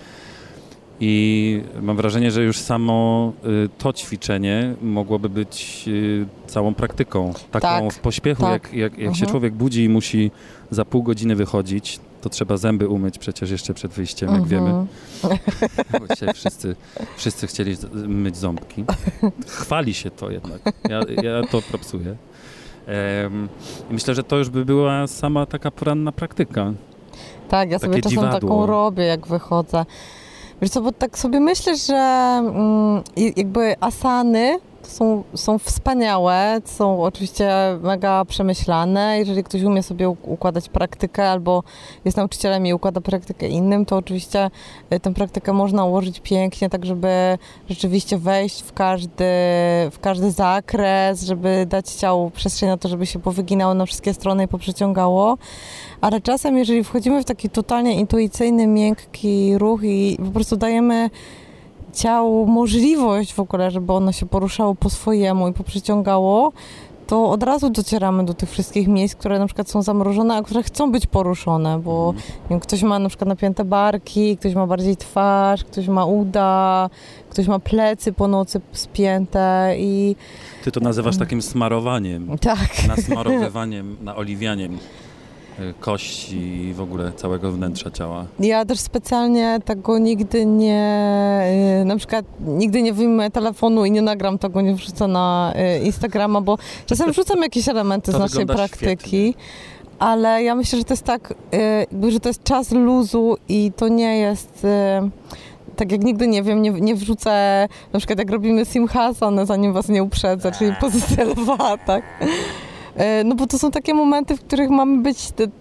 [1.03, 3.33] I mam wrażenie, że już samo
[3.65, 7.33] y, to ćwiczenie mogłoby być y, całą praktyką.
[7.51, 8.53] Taką Tak, w pośpiechu, tak.
[8.53, 9.31] jak, jak, jak się Mhm.
[9.31, 10.31] człowiek budzi i musi
[10.71, 14.71] za pół godziny wychodzić, to trzeba zęby umyć przecież jeszcze przed wyjściem, jak wiemy.
[14.71, 14.89] Mhm.
[16.01, 16.77] Bo dzisiaj wszyscy,
[17.17, 18.85] wszyscy chcieli myć ząbki.
[19.47, 20.61] Chwali się to jednak.
[20.89, 22.17] Ja, ja to propsuję.
[23.91, 26.73] I myślę, że to już by była sama taka poranna praktyka.
[27.49, 28.41] Tak, ja sobie Takie czasem dziwadło.
[28.41, 29.85] taką robię, jak wychodzę.
[30.63, 33.03] Wiesz co, bo tak sobie myślę, że mm,
[33.37, 37.51] jakby asany są, są wspaniałe, są oczywiście
[37.83, 39.19] mega przemyślane.
[39.19, 41.63] Jeżeli ktoś umie sobie uk- układać praktykę albo
[42.05, 44.51] jest nauczycielem i układa praktykę innym, to oczywiście
[44.93, 47.39] y, tę praktykę można ułożyć pięknie, tak żeby
[47.69, 49.25] rzeczywiście wejść w każdy,
[49.91, 54.45] w każdy zakres, żeby dać ciału przestrzeń na to, żeby się powyginało na wszystkie strony
[54.45, 55.39] i poprzeciągało.
[56.01, 61.11] Ale czasem, jeżeli wchodzimy w taki totalnie intuicyjny, miękki ruch i po prostu dajemy
[61.93, 66.53] ciału możliwość w ogóle, żeby ono się poruszało po swojemu i poprzeciągało,
[67.07, 70.63] to od razu docieramy do tych wszystkich miejsc, które na przykład są zamrożone, a które
[70.63, 72.15] chcą być poruszone, bo
[72.51, 76.91] wiem, ktoś ma na przykład napięte barki, ktoś ma bardziej twarz, ktoś ma uda,
[77.31, 80.17] ktoś ma plecy po nocy spięte i
[80.65, 82.89] Ty to nazywasz takim smarowaniem, tak.
[82.89, 84.79] nasmarowywaniem, naoliwianiem
[85.81, 88.27] kości i w ogóle całego wnętrza ciała.
[88.41, 91.43] Ja też specjalnie tego nigdy nie,
[91.83, 95.85] y, na przykład nigdy nie wyjmę telefonu i nie nagram tego, nie wrzucę na y,
[95.85, 99.35] Instagrama, bo czasem wrzucam jakieś elementy To z naszej praktyki,
[99.99, 101.35] ale ja myślę, że to jest tak,
[102.05, 104.67] y, że to jest czas luzu i to nie jest...
[105.77, 109.89] Tak jak nigdy nie wiem, nie, nie wrzucę, na przykład jak robimy simhasan, zanim was
[109.89, 112.03] nie uprzedzę, czyli pozycję lwa, tak?
[112.97, 115.19] E, No bo to są takie momenty, w których mamy być,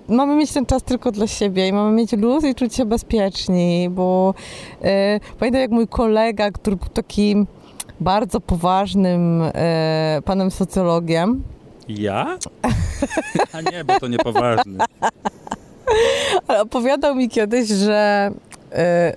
[0.07, 3.87] mamy mieć ten czas tylko dla siebie i mamy mieć luz i czuć się bezpieczni,
[3.91, 4.33] bo
[4.83, 7.47] e, pamiętam jak mój kolega, który był takim
[7.99, 11.43] bardzo poważnym e, panem socjologiem,
[11.87, 12.37] Ja?
[13.53, 14.77] A nie, bo to niepoważny.
[16.47, 18.31] ale opowiadał mi kiedyś, że,
[18.71, 19.13] e,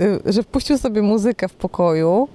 [0.00, 2.28] e, że wpuścił sobie muzykę w pokoju,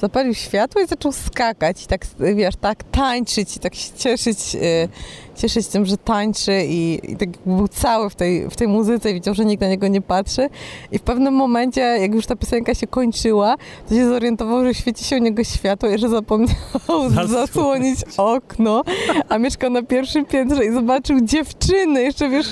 [0.00, 4.88] zapalił światło i zaczął skakać i tak, wiesz, tak tańczyć i tak się cieszyć, e,
[5.36, 9.14] cieszyć tym, że tańczy i, i tak był cały w tej, w tej muzyce i
[9.14, 10.48] widział, że nikt na niego nie patrzy
[10.92, 13.56] i w pewnym momencie, jak już ta piosenka się kończyła,
[13.88, 16.48] to się zorientował, że świeci się u niego światło i że zapomniał
[17.10, 17.30] Zasłonić.
[17.30, 18.82] zasłonić okno,
[19.28, 22.48] a mieszkał na pierwszym piętrze i zobaczył dziewczyny, jeszcze wiesz,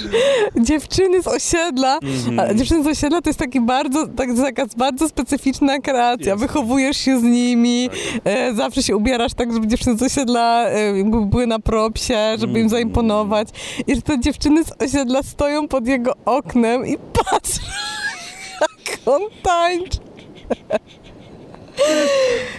[0.61, 2.59] dziewczyny z osiedla, Mhm.
[2.59, 6.33] dziewczyny z osiedla to jest taki bardzo, tak, taka bardzo specyficzna kreacja.
[6.33, 6.41] Jest.
[6.43, 7.38] Wychowujesz się z nimi,
[7.91, 7.99] Tak.
[8.25, 12.65] e, zawsze się ubierasz tak, żeby dziewczyny z osiedla e, były na propsie, żeby im
[12.65, 12.69] Mhm.
[12.69, 13.49] zaimponować.
[13.87, 17.63] I że te dziewczyny z osiedla stoją pod jego oknem i patrzą,
[18.61, 19.99] jak on tańczy.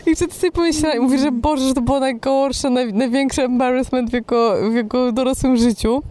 [0.06, 4.10] I wtedy sobie pomyślałam i mówię, że Boże, że to było najgorsze, naj, największy embarrassment
[4.10, 6.02] w jego, w jego dorosłym życiu.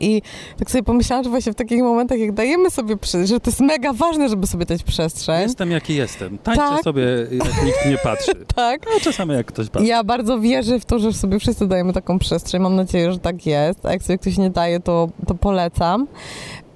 [0.00, 0.22] I
[0.58, 3.60] tak sobie pomyślałam, że właśnie w takich momentach, jak dajemy sobie, prze- że to jest
[3.60, 5.42] mega ważne, żeby sobie dać przestrzeń.
[5.42, 6.38] Jestem jaki jestem.
[6.38, 6.82] Tańczę Tak.
[6.84, 7.02] sobie,
[7.32, 8.32] jak nikt nie patrzy.
[8.54, 8.80] Tak.
[8.96, 9.88] A czasami jak ktoś patrzy.
[9.88, 12.62] Ja bardzo wierzę w to, że sobie wszyscy dajemy taką przestrzeń.
[12.62, 13.86] Mam nadzieję, że tak jest.
[13.86, 16.06] A jak sobie ktoś nie daje, to, to polecam.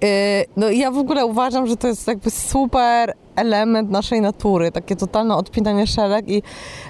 [0.02, 0.08] Yy,
[0.56, 4.96] No i ja w ogóle uważam, że to jest jakby super element naszej natury, takie
[4.96, 6.42] totalne odpinanie szelek i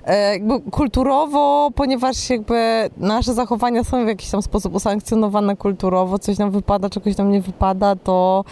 [0.05, 6.39] e, jakby kulturowo, ponieważ jakby nasze zachowania są w jakiś tam sposób usankcjonowane kulturowo, coś
[6.39, 8.45] nam wypada, czegoś nam nie wypada, to,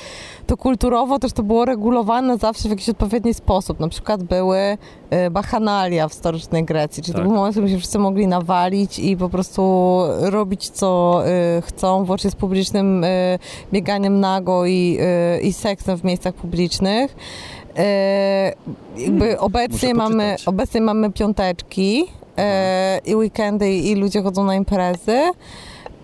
[0.46, 3.80] to kulturowo też to było regulowane zawsze w jakiś odpowiedni sposób.
[3.80, 4.58] Na przykład były
[5.10, 7.22] e, bachanalia w stołecznej Grecji, czyli Tak.
[7.22, 9.62] to był moment, w którym się wszyscy mogli nawalić i po prostu
[10.20, 13.04] robić co e, chcą, włącznie z publicznym
[13.72, 14.98] bieganiem nago i,
[15.42, 17.16] i seksem w miejscach publicznych.
[17.76, 18.52] E,
[18.96, 22.04] jakby obecnie, muszę mamy, obecnie mamy piąteczki
[22.38, 25.30] e, i weekendy i ludzie chodzą na imprezy.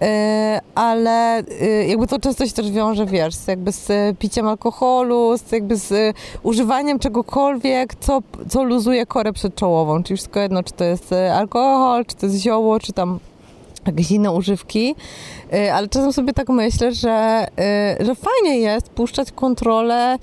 [0.03, 1.43] E, ale
[1.89, 6.17] jakby to często się też wiąże, wiesz, z, jakby z piciem alkoholu, z, jakby z
[6.43, 12.17] używaniem czegokolwiek, co, co luzuje korę przedczołową, czyli wszystko jedno, czy to jest alkohol, czy
[12.17, 13.19] to jest zioło, czy tam
[13.87, 14.95] jakieś inne używki,
[15.73, 17.47] ale czasem sobie tak myślę, że,
[18.01, 20.19] że fajnie jest puszczać kontrolę,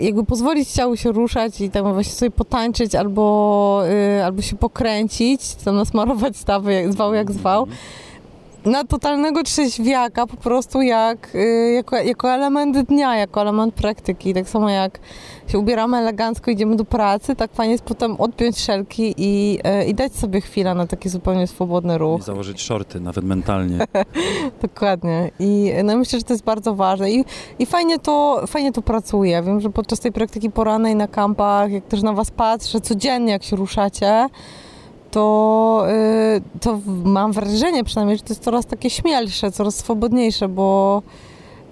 [0.00, 5.54] jakby pozwolić ciału się ruszać i tak właśnie sobie potańczyć albo, e, albo się pokręcić,
[5.54, 7.66] tam nasmarować stawy, jak zwał jak zwał,
[8.64, 14.34] na totalnego trzeźwiaka po prostu jak, y, jako, jako element dnia, jako element praktyki.
[14.34, 14.98] Tak samo jak
[15.48, 19.94] się ubieramy elegancko, idziemy do pracy, tak fajnie jest potem odpiąć szelki i, y, i
[19.94, 22.20] dać sobie chwilę na taki zupełnie swobodny ruch.
[22.20, 23.78] I założyć shorty, nawet mentalnie.
[24.62, 25.30] Dokładnie.
[25.38, 27.10] I no, myślę, że to jest bardzo ważne.
[27.10, 27.24] I,
[27.58, 29.42] i fajnie, to, fajnie to pracuje.
[29.42, 33.42] Wiem, że podczas tej praktyki porannej na kampach, jak też na was patrzę, codziennie jak
[33.42, 34.26] się ruszacie,
[35.10, 35.84] to,
[36.36, 41.02] y, to mam wrażenie przynajmniej, że to jest coraz takie śmielsze, coraz swobodniejsze, bo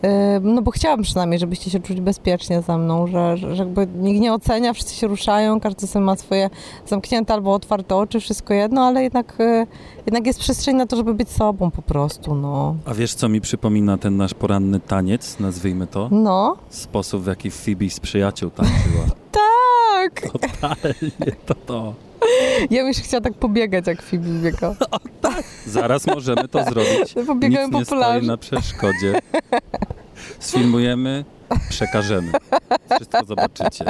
[0.04, 0.08] y,
[0.42, 4.20] no bo chciałabym przynajmniej, żebyście się czuli bezpiecznie ze mną, że, że że jakby nikt
[4.20, 6.50] nie ocenia, wszyscy się ruszają, każdy sobie ma swoje
[6.86, 9.66] zamknięte albo otwarte oczy, wszystko jedno, ale jednak, y,
[10.06, 12.74] jednak jest przestrzeń na to, żeby być sobą po prostu, no.
[12.84, 16.08] A wiesz, co mi przypomina ten nasz poranny taniec, nazwijmy to?
[16.10, 16.56] No.
[16.70, 19.04] Sposób, w jaki Phoebe z przyjaciół tańczyła.
[19.32, 19.47] Tak!
[20.32, 21.94] Totalnie to to.
[22.70, 24.74] Ja bym się chciała tak pobiegać, jak Phoebe biega.
[25.66, 27.14] Zaraz możemy to zrobić.
[27.26, 29.20] Pobiegamy Nic po nie stoi na przeszkodzie.
[30.38, 31.24] Sfilmujemy,
[31.68, 32.32] przekażemy.
[32.96, 33.84] Wszystko zobaczycie.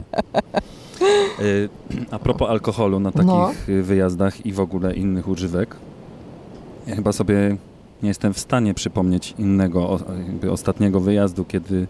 [1.41, 1.69] Y,
[2.11, 3.51] A propos alkoholu na takich No.
[3.83, 5.77] wyjazdach i w ogóle innych używek,
[6.87, 7.57] ja chyba sobie
[8.03, 10.01] nie jestem w stanie przypomnieć innego, o-
[10.51, 11.87] ostatniego wyjazdu, kiedy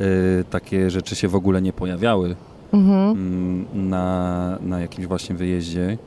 [0.00, 2.36] y, takie rzeczy się w ogóle nie pojawiały
[2.72, 3.64] Mhm.
[3.74, 5.98] na, na jakimś właśnie wyjeździe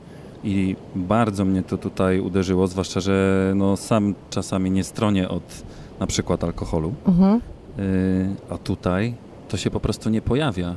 [0.44, 5.62] i bardzo mnie to tutaj uderzyło, zwłaszcza, że no, sam czasami nie stronię od
[6.00, 7.40] na przykład alkoholu, Mhm.
[7.78, 9.14] y, a tutaj
[9.48, 10.74] to się po prostu nie pojawia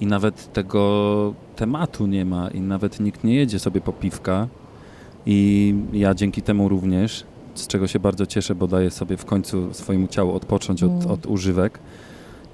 [0.00, 4.48] i nawet tego tematu nie ma i nawet nikt nie jedzie sobie po piwka
[5.26, 9.74] i ja dzięki temu również, z czego się bardzo cieszę, bo daję sobie w końcu
[9.74, 11.10] swojemu ciału odpocząć od, Mm.
[11.10, 11.78] od używek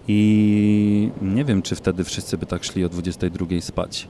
[0.08, 4.08] i nie wiem, czy wtedy wszyscy by tak szli o 22 spać.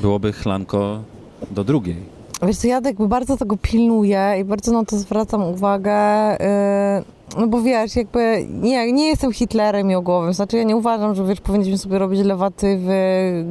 [0.00, 1.02] Byłoby chlanko
[1.50, 1.96] do drugiej.
[2.42, 7.46] Wiesz co, ja jakby bardzo tego pilnuję i bardzo na to zwracam uwagę, yy, no
[7.46, 11.78] bo wiesz, jakby nie, nie jestem Hitlerem jogowym, znaczy ja nie uważam, że wiesz, powinniśmy
[11.78, 12.94] sobie robić lewatywy,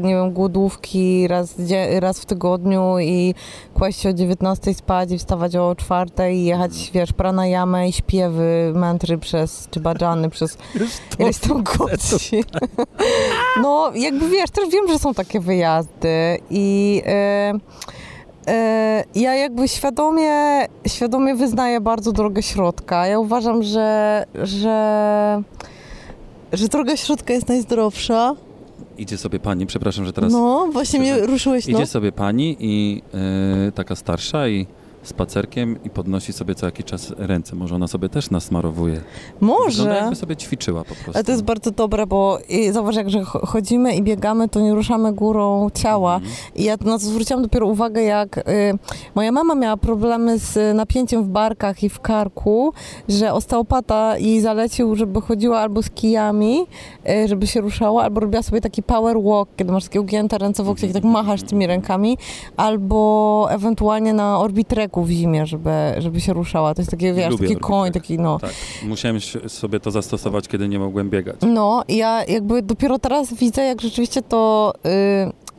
[0.02, 1.56] nie wiem, głodówki raz,
[2.00, 3.36] raz w tygodniu i
[3.74, 8.72] kłaść się o 19 spać i wstawać o 4 i jechać, wiesz, pranayamę i śpiewy,
[8.76, 10.58] mantry przez, czy bajany przez
[11.20, 12.44] ileś tam godzin.
[13.62, 17.54] No, jakby wiesz, też wiem, że są takie wyjazdy i e,
[19.16, 20.32] ja jakby świadomie,
[20.88, 23.08] świadomie wyznaję bardzo drogę środka.
[23.08, 25.44] Ja uważam, że, że,
[26.54, 28.36] że droga środka jest najzdrowsza.
[28.98, 31.78] Idzie sobie pani, przepraszam, że teraz No, właśnie mnie ruszyłeś, no.
[31.78, 33.02] Idzie sobie pani i
[33.68, 34.68] y, taka starsza i
[35.08, 37.56] spacerkiem i podnosi sobie co jakiś czas ręce.
[37.56, 38.94] Może ona sobie też nasmarowuje.
[39.42, 39.96] Wygląda Może.
[39.96, 41.12] jakby sobie ćwiczyła po prostu.
[41.14, 44.60] Ale to jest bardzo dobre, bo i zauważ, jak że cho- chodzimy i biegamy, to
[44.60, 46.16] nie ruszamy górą ciała.
[46.16, 46.34] Mhm.
[46.56, 48.44] I ja na to zwróciłam dopiero uwagę, jak y,
[49.16, 52.74] moja mama miała problemy z napięciem w barkach i w karku,
[53.10, 56.66] że osteopata jej zalecił, żeby chodziła albo z kijami,
[57.10, 60.64] y, żeby się ruszała, albo robiła sobie taki power walk, kiedy masz takie ugięte ręce
[60.64, 62.18] w łokciach i tak machasz tymi rękami,
[62.58, 66.74] albo ewentualnie na orbitreku w zimie, żeby, żeby się ruszała.
[66.74, 68.40] To jest taki, wiesz, Lubię taki koń, taki no.
[68.40, 68.52] Tak,
[68.84, 71.36] musiałem sobie to zastosować, kiedy nie mogłem biegać.
[71.42, 74.74] No, i ja jakby dopiero teraz widzę, jak rzeczywiście to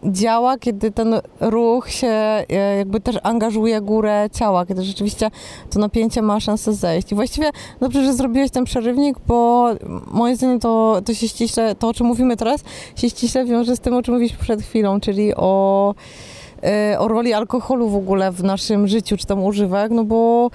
[0.05, 5.31] y, działa, kiedy ten ruch się y, jakby też angażuje górę ciała, kiedy rzeczywiście
[5.71, 7.13] to napięcie ma szansę zejść.
[7.13, 9.69] I właściwie dobrze, że zrobiłeś ten przerywnik, bo
[10.11, 12.65] moim zdaniem to, to się ściśle, to o czym mówimy teraz,
[12.97, 15.95] się ściśle wiąże z tym, o czym mówiliśmy przed chwilą, czyli o
[16.99, 20.51] o roli alkoholu w ogóle w naszym życiu, czy tam używek, no bo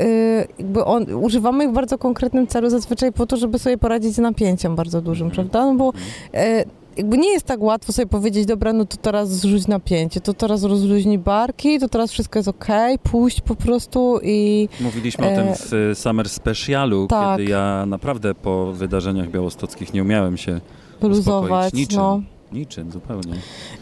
[0.00, 4.14] y, jakby on, używamy ich w bardzo konkretnym celu, zazwyczaj po to, żeby sobie poradzić
[4.14, 5.48] z napięciem bardzo dużym, Mhm.
[5.48, 5.72] prawda?
[5.72, 5.92] No bo
[6.38, 6.64] y,
[6.96, 10.64] jakby nie jest tak łatwo sobie powiedzieć, dobra, no to teraz zrzuć napięcie, to teraz
[10.64, 15.46] rozluźnij barki, to teraz wszystko jest okej, puść po prostu i Mówiliśmy o E, tym
[15.54, 17.38] w Summer Specialu, tak.
[17.38, 20.60] kiedy ja naprawdę po wydarzeniach białostockich nie umiałem się
[21.00, 21.42] wyluzować.
[21.42, 21.98] uspokoić niczym.
[21.98, 22.20] No.
[22.52, 23.34] Niczym, zupełnie.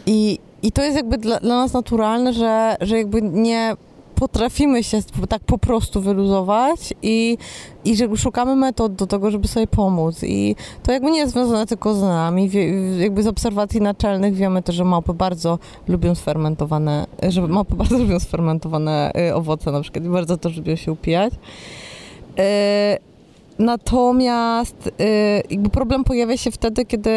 [0.05, 3.75] I, I to jest jakby dla, dla nas naturalne, że, że jakby nie
[4.19, 4.99] potrafimy się
[5.29, 7.37] tak po prostu wyluzować i,
[7.85, 10.23] i że szukamy metod do tego, żeby sobie pomóc.
[10.23, 12.49] I to jakby nie jest związane tylko z nami.
[12.49, 12.67] Wie,
[12.99, 18.19] jakby z obserwacji naczelnych wiemy też, że małpy bardzo lubią sfermentowane, że małpy bardzo lubią
[18.19, 21.33] sfermentowane y, owoce na przykład i bardzo też lubią się upijać.
[21.33, 22.37] Y,
[23.59, 27.11] Natomiast y, jakby problem pojawia się wtedy, kiedy,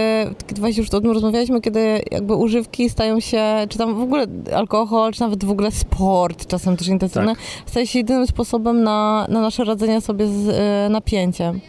[0.47, 4.26] kiedy właśnie już o tym rozmawialiśmy, kiedy jakby używki stają się, czy tam w ogóle
[4.55, 7.32] alkohol, czy nawet w ogóle sport, czasem też intensywny,
[7.66, 11.61] staje się jedynym sposobem na, na nasze radzenie sobie z y, napięciem.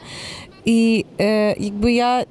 [0.66, 2.24] I y, jakby ja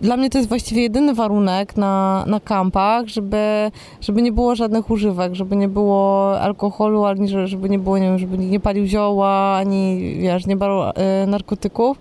[0.00, 3.70] dla mnie to jest właściwie jedyny warunek na, na kampach, żeby,
[4.00, 8.04] żeby nie było żadnych używek, żeby nie było alkoholu, ani że- żeby nie było, nie
[8.06, 11.98] wiem, żeby nie palił zioła, ani wiesz, nie brał e, narkotyków,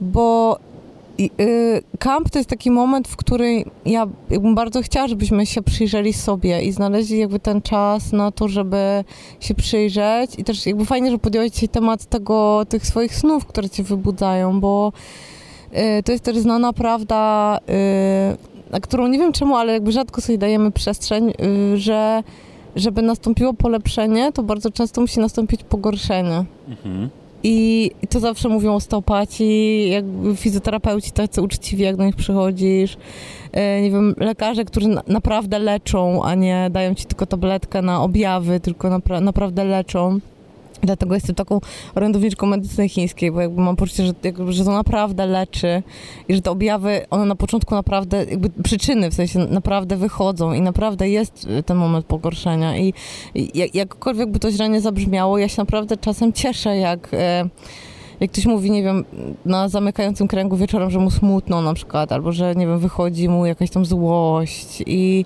[0.00, 0.58] bo
[1.20, 6.12] y, kamp to jest taki moment, w którym ja jakbym bardzo chciała, żebyśmy się przyjrzeli
[6.12, 9.04] sobie i znaleźli jakby ten czas na to, żeby
[9.40, 10.38] się przyjrzeć.
[10.38, 14.60] I też jakby fajnie, że podjąłeś dzisiaj temat tego, tych swoich snów, które cię wybudzają,
[14.60, 15.39] bo y,
[16.04, 20.38] to jest też znana prawda, y, na którą nie wiem czemu, ale jakby rzadko sobie
[20.38, 21.30] dajemy przestrzeń,
[21.74, 22.22] y, że
[22.76, 26.44] żeby nastąpiło polepszenie, to bardzo często musi nastąpić pogorszenie.
[26.68, 27.10] Mhm.
[27.42, 32.96] I to zawsze mówią osteopaci, jakby fizjoterapeuci tacy uczciwi, jak do nich przychodzisz.
[33.82, 38.60] Nie wiem, lekarze, którzy na, naprawdę leczą, a nie dają ci tylko tabletkę na objawy,
[38.60, 40.18] tylko napra- naprawdę leczą.
[40.82, 41.60] Dlatego jestem taką
[41.94, 45.82] orędowniczką medycyny chińskiej, bo jakby mam poczucie, że, jakby, że to naprawdę leczy
[46.28, 50.60] i że te objawy, one na początku naprawdę, jakby przyczyny w sensie naprawdę wychodzą i
[50.60, 52.76] naprawdę jest y, ten moment pogorszenia.
[52.76, 52.94] I
[53.34, 57.48] i jak, jakkolwiek by to źle nie zabrzmiało, ja się naprawdę czasem cieszę, jak, e,
[58.20, 59.04] jak ktoś mówi, nie wiem,
[59.44, 63.46] na zamykającym kręgu wieczorem, że mu smutno na przykład, albo że, nie wiem, wychodzi mu
[63.46, 64.82] jakaś tam złość.
[64.86, 65.24] I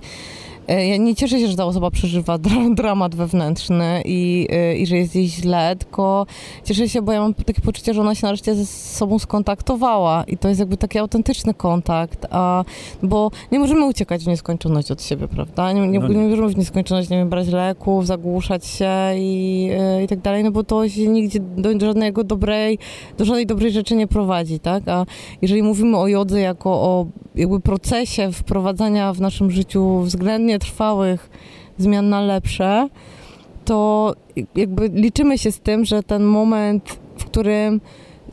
[0.67, 4.97] ja nie cieszę się, że ta osoba przeżywa dra dramat wewnętrzny i, e, i że
[4.97, 6.25] jest jej źle, tylko
[6.63, 10.37] cieszę się, bo ja mam takie poczucie, że ona się nareszcie ze sobą skontaktowała i
[10.37, 12.63] to jest jakby taki autentyczny kontakt, a,
[13.03, 15.73] bo nie możemy uciekać w nieskończoność od siebie, prawda?
[15.73, 16.15] Nie, nie, No nie.
[16.15, 16.27] nie.
[16.27, 20.51] możemy w nieskończoność, nie wiem, brać leków, zagłuszać się i, e, i tak dalej, no
[20.51, 22.77] bo to się nigdzie do, do żadnego dobrej,
[23.17, 24.87] do żadnej dobrej rzeczy nie prowadzi, tak?
[24.87, 25.05] A
[25.41, 27.05] jeżeli mówimy o jodze jako o
[27.35, 31.29] jakby procesie wprowadzania w naszym życiu względnie trwałych
[31.77, 32.89] zmian na lepsze,
[33.65, 34.13] to
[34.55, 37.81] jakby liczymy się z tym, że ten moment, w którym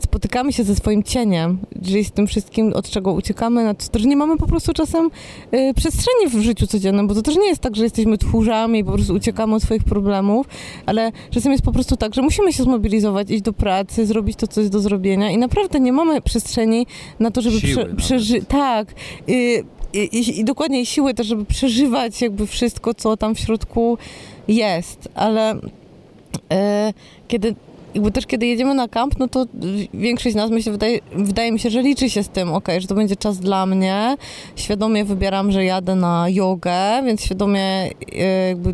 [0.03, 4.07] spotykamy się ze swoim cieniem, czyli z tym wszystkim, od czego uciekamy, na to, że
[4.07, 5.09] nie mamy po prostu czasem
[5.53, 8.83] y, przestrzeni w życiu codziennym, bo to też nie jest tak, że jesteśmy tchórzami i
[8.83, 10.47] po prostu uciekamy od swoich problemów,
[10.85, 14.47] ale czasem jest po prostu tak, że musimy się zmobilizować, iść do pracy, zrobić to,
[14.47, 16.87] co jest do zrobienia i naprawdę nie mamy przestrzeni
[17.19, 18.43] na to, żeby prze, przeżyć.
[18.47, 18.87] Tak.
[19.29, 19.63] Y,
[19.93, 23.97] i, i, dokładnie siły też, żeby przeżywać jakby wszystko, co tam w środku
[24.47, 25.55] jest, ale
[26.51, 26.93] e,
[27.27, 27.55] kiedy
[27.95, 29.45] jakby też kiedy jedziemy na kamp, no to
[29.93, 32.87] większość z nas myślę, wydaje, wydaje mi się, że liczy się z tym, okej, że
[32.87, 34.17] to będzie czas dla mnie.
[34.55, 38.73] Świadomie wybieram, że jadę na jogę, więc świadomie e, jakby e,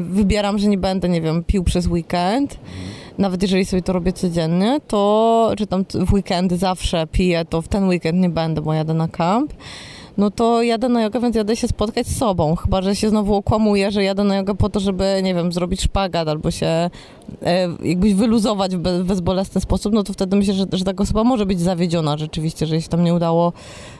[0.00, 2.58] wybieram, że nie będę, nie wiem, pił przez weekend.
[3.18, 7.68] Nawet jeżeli sobie to robię codziennie, to czy tam w weekendy zawsze piję, to w
[7.68, 9.52] ten weekend nie będę, bo jadę na kamp
[10.16, 12.56] no to jadę na jogę, więc jadę się spotkać z sobą.
[12.56, 15.82] Chyba, że się znowu okłamuję, że jadę na jogę po to, żeby, nie wiem, zrobić
[15.82, 16.90] szpagat albo się
[17.84, 21.24] jakbyś wyluzować w be, w bezbolesny sposób, no to wtedy myślę, że, że taka osoba
[21.24, 23.52] może być zawiedziona rzeczywiście, że się tam nie udało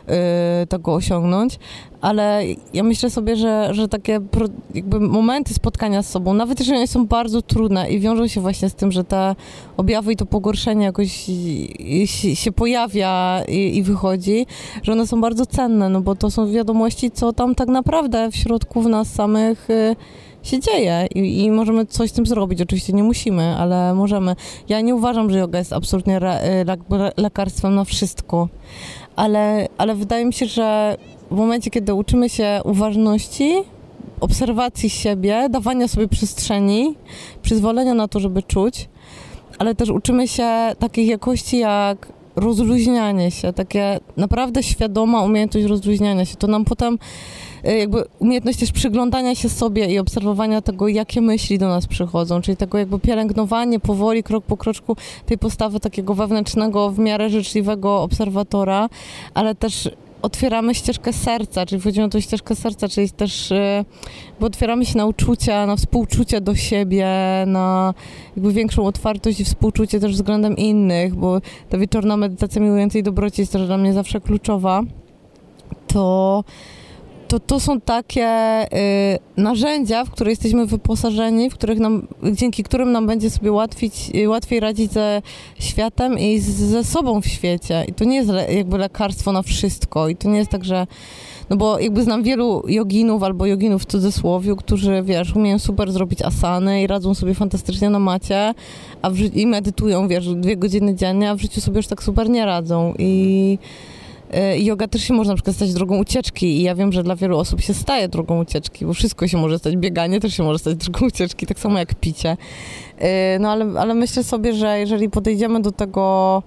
[0.06, 1.58] e, tego osiągnąć.
[2.00, 2.42] Ale
[2.74, 6.86] ja myślę sobie, że, że takie pro, jakby momenty spotkania z sobą, nawet jeżeli one
[6.86, 9.36] są bardzo trudne i wiążą się właśnie z tym, że te
[9.76, 11.30] objawy i to pogorszenie jakoś
[12.34, 14.46] się pojawia i, i wychodzi,
[14.82, 18.36] że one są bardzo cenne, no bo to są wiadomości, co tam tak naprawdę w
[18.36, 19.96] środku w nas samych y,
[20.45, 22.62] się dzieje i, i możemy coś z tym zrobić.
[22.62, 24.36] Oczywiście nie musimy, ale możemy.
[24.68, 26.20] Ja nie uważam, że yoga jest absolutnie y,
[26.90, 28.49] le, lekarstwem na wszystko,
[29.16, 30.97] ale, ale wydaje mi się, że
[31.30, 33.55] w momencie, kiedy uczymy się uważności,
[34.20, 36.95] obserwacji siebie, dawania sobie przestrzeni,
[37.42, 38.88] przyzwolenia na to, żeby czuć,
[39.59, 46.36] ale też uczymy się takich jakości jak rozluźnianie się, takie naprawdę świadoma umiejętność rozluźniania się.
[46.36, 46.99] To nam potem
[47.72, 52.56] jakby umiejętność też przyglądania się sobie i obserwowania tego, jakie myśli do nas przychodzą, czyli
[52.56, 54.96] tego jakby pielęgnowanie powoli, krok po kroczku
[55.26, 58.88] tej postawy takiego wewnętrznego, w miarę życzliwego obserwatora,
[59.34, 59.90] ale też
[60.22, 63.84] otwieramy ścieżkę serca, czyli wchodzimy na tą ścieżkę serca, czyli też y,
[64.40, 67.06] bo otwieramy się na uczucia, na współczucie do siebie,
[67.46, 67.94] na
[68.36, 73.52] jakby większą otwartość i współczucie też względem innych, bo ta wieczorna medytacja miłującej dobroci jest
[73.52, 74.82] też dla mnie zawsze kluczowa,
[75.86, 76.44] to
[77.28, 78.28] to, to są takie
[78.62, 84.10] y, narzędzia, w które jesteśmy wyposażeni, w których nam, dzięki którym nam będzie sobie łatwić,
[84.14, 85.22] y, łatwiej radzić ze
[85.58, 87.84] światem i z, ze sobą w świecie.
[87.88, 90.08] I to nie jest le, jakby lekarstwo na wszystko.
[90.08, 90.86] I to nie jest tak, że
[91.50, 96.22] no bo jakby znam wielu joginów albo joginów w cudzysłowie, którzy, wiesz, umieją super zrobić
[96.22, 98.54] asany i radzą sobie fantastycznie na macie,
[99.02, 102.30] a w, i medytują, wiesz, dwie godziny dziennie, a w życiu sobie już tak super
[102.30, 102.94] nie radzą.
[102.98, 103.58] I
[104.57, 107.39] yoga też się może na przykład stać drogą ucieczki i ja wiem, że dla wielu
[107.39, 110.76] osób się staje drogą ucieczki, bo wszystko się może stać, bieganie też się może stać
[110.76, 112.37] drogą ucieczki, tak samo jak picie.
[113.01, 116.43] Y, no ale, ale myślę sobie, że jeżeli podejdziemy do tego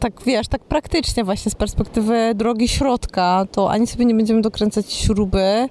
[0.00, 4.92] tak wiesz, tak praktycznie właśnie z perspektywy drogi środka, to ani sobie nie będziemy dokręcać
[4.92, 5.68] śruby,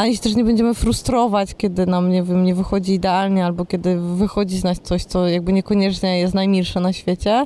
[0.00, 4.00] ani się też nie będziemy frustrować, kiedy nam, nie wiem, nie wychodzi idealnie, albo kiedy
[4.00, 7.44] wychodzi z nas coś, co jakby niekoniecznie jest najmilsze na świecie,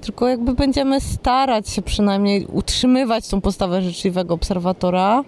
[0.00, 5.24] tylko jakby będziemy starać się przynajmniej utrzymywać tą postawę życzliwego obserwatora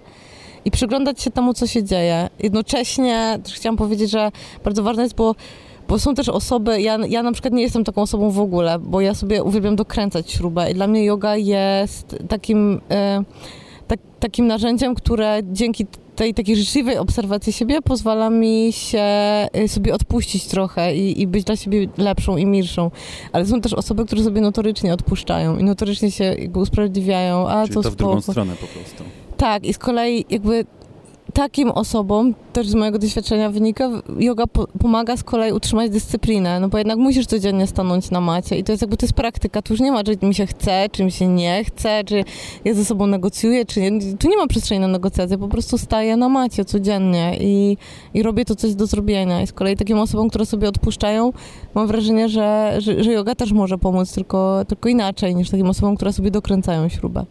[0.64, 2.29] i przyglądać się temu, co się dzieje.
[2.39, 4.31] Jednocześnie też chciałam powiedzieć, że
[4.64, 5.35] bardzo ważne jest, bo
[5.89, 9.01] bo są też osoby, ja, ja na przykład nie jestem taką osobą w ogóle, bo
[9.01, 13.24] ja sobie uwielbiam dokręcać śrubę i dla mnie yoga jest takim, e,
[13.87, 15.87] tak, takim narzędziem, które dzięki
[16.18, 18.98] tej takiej życzliwej obserwacji siebie pozwala mi się
[19.52, 22.90] e, sobie odpuścić trochę i, i być dla siebie lepszą i milszą.
[23.32, 27.74] Ale są też osoby, które sobie notorycznie odpuszczają i notorycznie się jakby usprawiedliwiają, a Czyli
[27.74, 28.32] to to w drugą spoko.
[28.32, 29.04] stronę po prostu.
[29.36, 30.64] Tak, i z kolei jakby
[31.33, 36.68] takim osobom, też z mojego doświadczenia wynika, yoga po, pomaga z kolei utrzymać dyscyplinę, no
[36.68, 39.72] bo jednak musisz codziennie stanąć na macie i to jest jakby, to jest praktyka, tu
[39.72, 42.24] już nie ma, czy mi się chce, czy mi się nie chce, czy
[42.64, 46.16] ja ze sobą negocjuję, czy nie, tu nie ma przestrzeni na negocjacje, po prostu staję
[46.16, 47.76] na macie codziennie i,
[48.14, 51.33] i robię to, co jest do zrobienia i z kolei takim osobom, które sobie odpuszczają,
[51.74, 55.97] mam wrażenie, że, że, że yoga też może pomóc, tylko, tylko inaczej niż takim osobom,
[55.97, 57.24] które sobie dokręcają śrubę.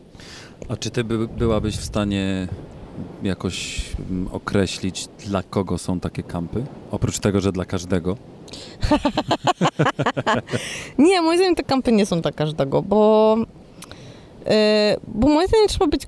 [0.69, 2.47] A czy ty by, byłabyś w stanie
[3.23, 6.63] jakoś mm, określić, dla kogo są takie kampy?
[6.91, 8.17] Oprócz tego, że dla każdego.
[10.97, 13.37] Nie, moim zdaniem te kampy nie są dla każdego, bo,
[15.07, 16.01] bo moim zdaniem trzeba być,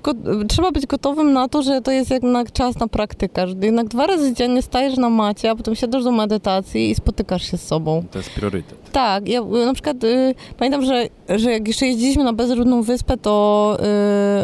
[0.48, 4.06] trzeba być gotowym na to, że to jest jednak czas na praktykę, że jednak dwa
[4.06, 8.04] razy dziennie stajesz na macie, a potem siadasz do medytacji i spotykasz się z sobą.
[8.10, 8.92] To jest priorytet.
[8.92, 13.16] Tak, ja y, na przykład y, pamiętam, że, że jak jeszcze jeździliśmy na Bezludną Wyspę,
[13.16, 13.76] to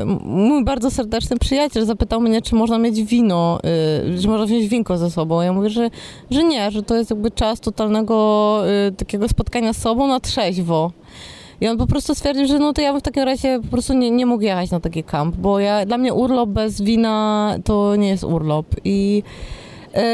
[0.02, 3.58] y, mój bardzo serdeczny przyjaciel zapytał mnie, czy można mieć wino,
[4.16, 5.40] y, czy można wziąć winko ze sobą.
[5.40, 5.90] Ja mówię, że,
[6.30, 10.92] że nie, że to jest jakby czas totalnego y, takiego spotkania z sobą na trzeźwo.
[11.60, 13.92] I on po prostu stwierdził, że no to ja bym w takim razie po prostu
[13.92, 17.96] nie, nie mógł jechać na taki kamp, bo ja, dla mnie urlop bez wina to
[17.96, 18.66] nie jest urlop.
[18.84, 19.22] I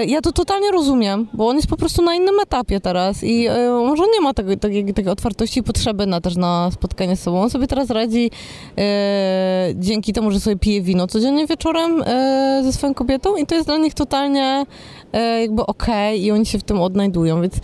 [0.06, 3.70] Ja to totalnie rozumiem, bo on jest po prostu na innym etapie teraz i e,
[3.70, 7.40] może nie ma tego, takiej, takiej otwartości i potrzeby na, też na spotkanie z sobą.
[7.40, 8.30] On sobie teraz radzi
[8.78, 13.54] e, dzięki temu, że sobie pije wino codziennie wieczorem e, ze swoją kobietą i to
[13.54, 14.64] jest dla nich totalnie
[15.12, 17.54] e, jakby okej i oni się w tym odnajdują, więc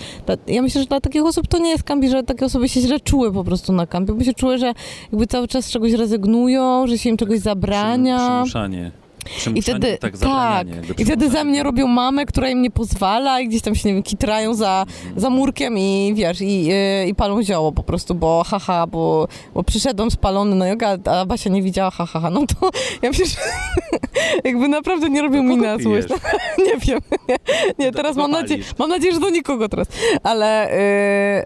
[0.47, 3.01] ja myślę, że dla takich osób to nie jest kampi, że takie osoby się źle
[3.01, 4.73] czuły po prostu na kampie, bo się czuły, że
[5.13, 8.19] jakby cały czas z czegoś rezygnują, że się im czegoś zabrania.
[8.19, 9.08] Przymuszanie.
[9.55, 10.67] I wtedy, tak, tak,
[10.99, 13.95] i wtedy za mnie robią mamę, która im nie pozwala i gdzieś tam się, nie
[13.95, 18.45] wiem, kitrają za, za murkiem i wiesz, i, yy, i palą zioło po prostu, bo
[18.47, 22.71] haha, bo, bo przyszedłem spalony na joga, a Basia nie widziała, haha, ha, no to
[23.03, 23.25] ja że
[24.45, 26.09] jakby naprawdę nie robią mi na złość.
[26.67, 27.37] nie wiem, nie,
[27.79, 28.79] nie teraz mam nadzieję, palisz?
[28.79, 29.87] mam nadzieję, że do nikogo teraz,
[30.23, 30.71] ale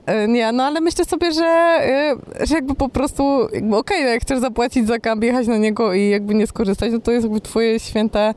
[0.06, 1.78] yy, nie, no ale myślę sobie, że,
[2.38, 5.56] yy, że jakby po prostu, jakby okej, no jak chcesz zapłacić za kamp, jechać na
[5.56, 8.34] niego i jakby nie skorzystać, no to jest jakby twoje święte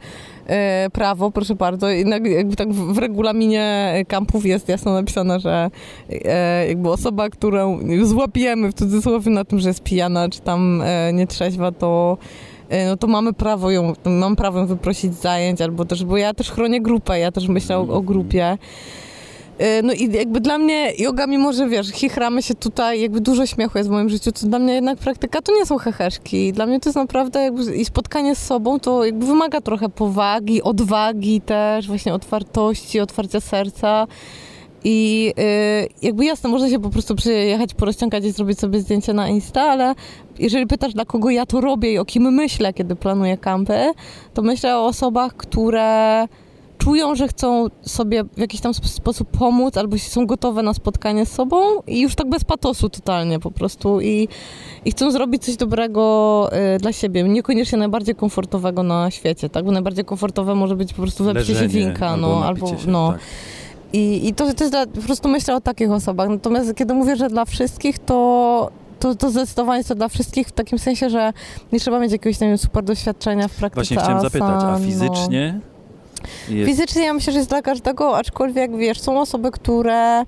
[0.48, 1.92] e, prawo, proszę bardzo.
[1.92, 5.70] I jakby tak w, regulaminie kampów jest jasno napisane, że
[6.10, 11.14] e, jakby osoba, którą złapiemy w cudzysłowie na tym, że jest pijana, czy tam e,
[11.14, 12.18] nietrzeźwa, to
[12.88, 16.52] no to mamy prawo ją, mam prawo ją wyprosić zajęć, albo też, bo ja też
[16.52, 18.58] chronię grupę, ja też myślę o, o grupie.
[19.58, 23.45] E, No i jakby dla mnie yoga, mimo że wiesz, chichramy się tutaj, jakby dużo
[23.45, 26.53] śmiechu jest w moim życiu, to dla mnie jednak praktyka to nie są heheszki.
[26.53, 30.62] Dla mnie to jest naprawdę jakby i spotkanie z sobą to jakby wymaga trochę powagi,
[30.62, 34.08] odwagi też, właśnie otwartości, otwarcia serca.
[34.88, 39.30] I y, jakby jasne, można się po prostu przyjechać, porozciągać i zrobić sobie zdjęcie na
[39.30, 39.95] Insta, ale
[40.39, 43.91] jeżeli pytasz, dla kogo ja to robię i o kim myślę, kiedy planuję kampy,
[44.34, 46.28] to myślę o osobach, które
[46.86, 51.26] czują, że chcą sobie w jakiś tam sp- sposób pomóc, albo są gotowe na spotkanie
[51.26, 51.58] z sobą
[51.88, 54.28] i już tak bez patosu totalnie po prostu i,
[54.86, 59.66] i chcą zrobić coś dobrego y, dla siebie, niekoniecznie najbardziej komfortowego na świecie, tak?
[59.66, 63.12] Bo najbardziej komfortowe może być po prostu zapicie się winka, no, albo, się, no.
[63.12, 63.22] tak.
[63.94, 66.30] I, i to, to jest dla, po prostu myślę o takich osobach.
[66.30, 68.70] Natomiast kiedy mówię, że dla wszystkich, to,
[69.00, 71.34] to, to zdecydowanie jest to dla wszystkich w takim sensie, że
[71.72, 74.90] nie trzeba mieć jakiegoś nie wiem, super doświadczenia w praktyce Właśnie chciałem zapytać, a asan,
[75.32, 75.74] no.
[76.49, 76.69] Jest...
[76.69, 80.23] Fizycznie ja myślę, że jest dla każdego, aczkolwiek wiesz, są osoby, które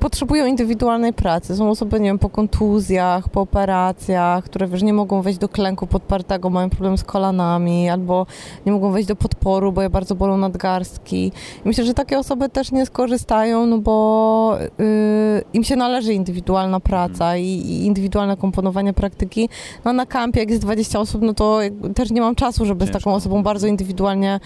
[0.00, 1.56] potrzebują indywidualnej pracy.
[1.56, 5.86] Są osoby, nie wiem, po kontuzjach, po operacjach, które wiesz, nie mogą wejść do klęku
[5.86, 8.26] podpartego, mają problem z kolanami, albo
[8.66, 11.26] nie mogą wejść do podporu, bo je bardzo bolą nadgarstki.
[11.64, 16.80] I myślę, że takie osoby też nie skorzystają, no bo y, im się należy indywidualna
[16.80, 19.48] praca i, i indywidualne komponowanie praktyki.
[19.84, 21.60] No na kampie, jak jest 20 osób, no to
[21.94, 24.40] też nie mam czasu, żeby z taką osobą bardzo indywidualnie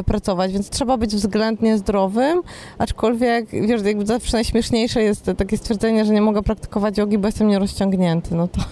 [0.00, 2.42] y, pracować, więc trzeba być względnie zdrowym,
[2.78, 7.48] aczkolwiek, wiesz, jakby zawsze najśmieszniejsze jest takie stwierdzenie, że nie mogę praktykować jogi, bo jestem
[7.48, 8.60] nierozciągnięty, no to...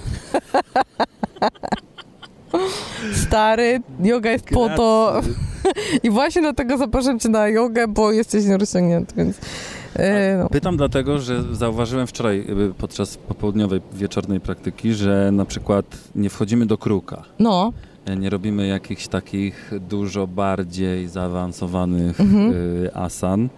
[3.27, 5.21] Stary, yoga jest po to
[6.03, 9.37] i właśnie dlatego zapraszam cię na jogę, bo jesteś nierozciągnięty, więc...
[9.39, 10.01] y,
[10.39, 10.49] no.
[10.49, 12.47] Pytam dlatego, że zauważyłem wczoraj
[12.79, 15.85] podczas popołudniowej, wieczornej praktyki, że na przykład
[16.15, 17.23] nie wchodzimy do kruka.
[17.39, 17.73] no,
[18.07, 22.53] E, Nie robimy jakichś takich dużo bardziej zaawansowanych Mhm.
[22.53, 23.49] y, asan.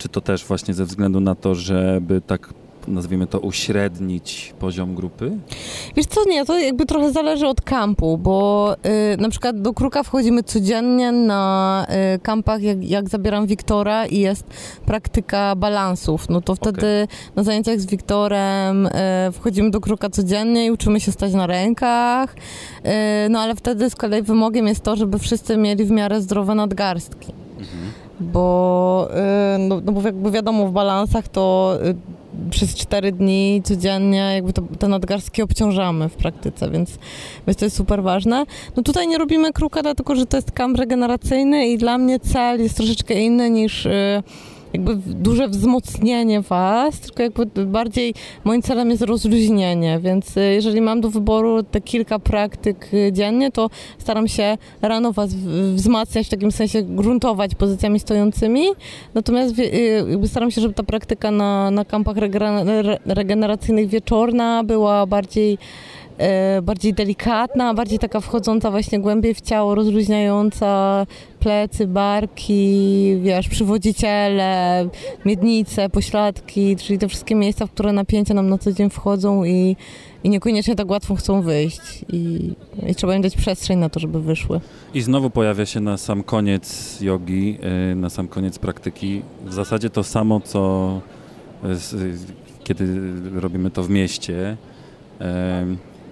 [0.00, 2.54] Czy to też właśnie ze względu na to, żeby tak
[2.88, 5.32] nazwijmy to uśrednić poziom grupy?
[5.96, 8.76] Wiesz co, nie, to jakby trochę zależy od kampu, bo
[9.14, 14.18] y, na przykład do Kruka wchodzimy codziennie na y, kampach, jak, jak zabieram Wiktora i
[14.18, 14.44] jest
[14.86, 18.90] praktyka balansów, no to wtedy na zajęciach z Wiktorem y,
[19.32, 23.94] wchodzimy do Kruka codziennie i uczymy się stać na rękach, y, no ale wtedy z
[23.94, 27.32] kolei wymogiem jest to, żeby wszyscy mieli w miarę zdrowe nadgarstki.
[28.20, 29.08] Bo,
[29.54, 31.94] y, no, no bo jakby wiadomo, w balansach to y,
[32.50, 36.98] przez 4 dni codziennie jakby to, te nadgarstki obciążamy w praktyce, więc,
[37.46, 38.44] więc to jest super ważne.
[38.76, 42.62] No tutaj nie robimy kruka, dlatego że to jest kamp regeneracyjny i dla mnie cel
[42.62, 44.22] jest troszeczkę inny niż y,
[44.72, 48.14] jakby duże wzmocnienie was, tylko jakby bardziej
[48.44, 53.50] moim celem jest rozluźnienie, więc y, jeżeli mam do wyboru te kilka praktyk y, dziennie,
[53.50, 55.34] to staram się rano was
[55.74, 58.66] wzmacniać, w takim sensie gruntować pozycjami stojącymi,
[59.14, 62.16] natomiast y, jakby staram się, żeby ta praktyka na, na kampach
[63.06, 65.58] regeneracyjnych wieczorna była bardziej
[66.62, 71.06] bardziej delikatna, bardziej taka wchodząca właśnie głębiej w ciało, rozluźniająca
[71.40, 74.88] plecy, barki, wiesz, przywodziciele,
[75.24, 79.76] miednice, pośladki, czyli te wszystkie miejsca, w które napięcia nam na co dzień wchodzą i,
[80.24, 81.80] i niekoniecznie tak łatwo chcą wyjść
[82.12, 82.52] i,
[82.88, 84.60] i trzeba im dać przestrzeń na to, żeby wyszły.
[84.94, 87.58] I znowu pojawia się na sam koniec jogi,
[87.92, 91.00] y, na sam koniec praktyki w zasadzie to samo, co
[91.64, 92.32] y, z-
[92.64, 92.86] kiedy
[93.40, 94.56] robimy to w mieście.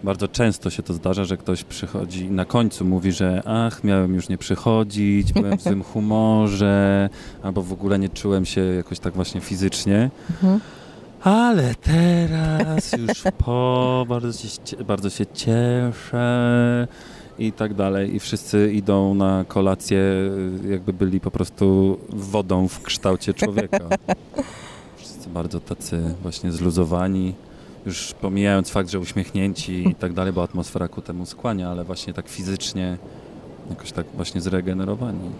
[0.04, 4.14] Bardzo często się to zdarza, że ktoś przychodzi i na końcu mówi, że ach, miałem
[4.14, 7.08] już nie przychodzić, byłem w złym humorze,
[7.42, 10.10] albo w ogóle nie czułem się jakoś tak właśnie fizycznie.
[10.30, 10.60] Mhm.
[11.22, 16.86] Ale teraz już po, bardzo się, bardzo się cieszę
[17.38, 18.14] i tak dalej.
[18.14, 20.00] I wszyscy idą na kolację,
[20.70, 23.88] jakby byli po prostu wodą w kształcie człowieka.
[24.98, 27.34] Wszyscy bardzo tacy właśnie zluzowani,
[27.86, 32.14] już pomijając fakt, że uśmiechnięci i tak dalej, bo atmosfera ku temu skłania, ale właśnie
[32.14, 32.98] tak fizycznie
[33.70, 35.30] jakoś tak właśnie zregenerowani.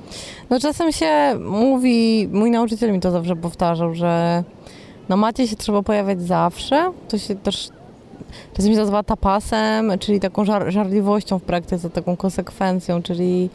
[0.51, 4.45] No czasem się mówi, mój nauczyciel mi to zawsze powtarzał, że
[5.09, 6.93] na macie się trzeba pojawiać zawsze.
[7.09, 7.69] To się też
[8.55, 13.51] czasem się nazywa tapasem, czyli taką żar, żarliwością w praktyce, taką konsekwencją, czyli,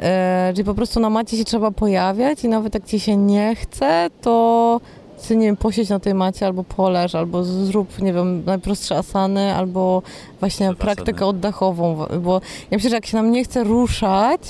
[0.00, 3.54] e, czyli po prostu na macie się trzeba pojawiać i nawet jak ci się nie
[3.54, 4.80] chce, to
[5.28, 9.54] ty, nie wiem, posiedź na tej macie albo poleż, albo zrób, nie wiem, najprostsze asany,
[9.54, 10.02] albo
[10.40, 14.40] właśnie praktykę oddechową, bo ja myślę, że jak się nam nie chce ruszać,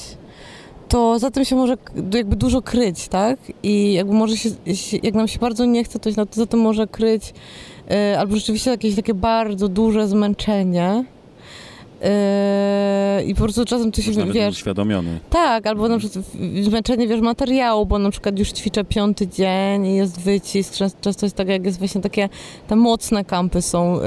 [0.88, 1.76] to za tym się może
[2.14, 3.38] jakby dużo kryć, tak?
[3.62, 4.50] I jakby może się,
[5.02, 7.34] jak nam się bardzo nie chce, to się za tym może kryć
[7.90, 11.04] e, albo rzeczywiście jakieś takie bardzo duże zmęczenie.
[12.02, 15.20] E, I po prostu czasem to się, nawet wiesz, nieuświadomiony.
[15.30, 16.24] tak, albo na przykład
[16.62, 20.74] zmęczenie, wiesz, materiału, bo na przykład już ćwiczę piąty dzień i jest wycisk.
[21.00, 22.28] Często, jest tak, jak jest właśnie takie,
[22.68, 24.02] te mocne kampy są, y,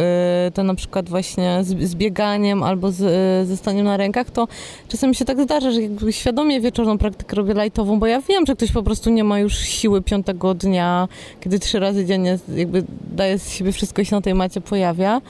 [0.54, 4.48] te na przykład właśnie z, z bieganiem albo z, y, ze staniem na rękach, to
[4.88, 8.56] czasem się tak zdarza, że jakby świadomie wieczorną praktykę robię lajtową, bo ja wiem, że
[8.56, 11.08] ktoś po prostu nie ma już siły piątego dnia,
[11.42, 12.84] kiedy trzy razy dziennie jakby
[13.16, 15.22] daje z siebie wszystko i się na tej macie pojawia.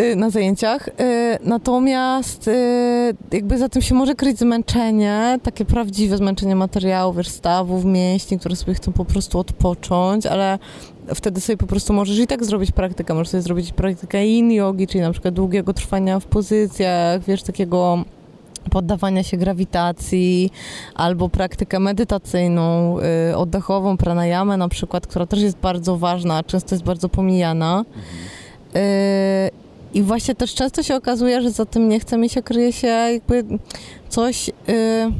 [0.00, 0.88] Y, na zajęciach.
[0.88, 0.92] Y,
[1.42, 7.84] natomiast y, jakby za tym się może kryć zmęczenie, takie prawdziwe zmęczenie materiału, wiesz, stawów,
[7.84, 10.58] mięśni, które sobie chcą po prostu odpocząć, ale
[11.14, 13.14] wtedy sobie po prostu możesz i tak zrobić praktykę.
[13.14, 18.04] Możesz sobie zrobić praktykę in yogi, czyli na przykład długiego trwania w pozycjach, wiesz, takiego
[18.70, 20.50] poddawania się grawitacji,
[20.94, 22.96] albo praktykę medytacyjną,
[23.30, 27.84] y, oddechową, pranayamę na przykład, która też jest bardzo ważna, często jest bardzo pomijana.
[28.76, 29.65] Y,
[29.96, 32.86] I właśnie też często się okazuje, że za tym nie chce mi się kryje się
[32.86, 33.44] jakby
[34.08, 34.48] coś...
[34.48, 35.12] Y,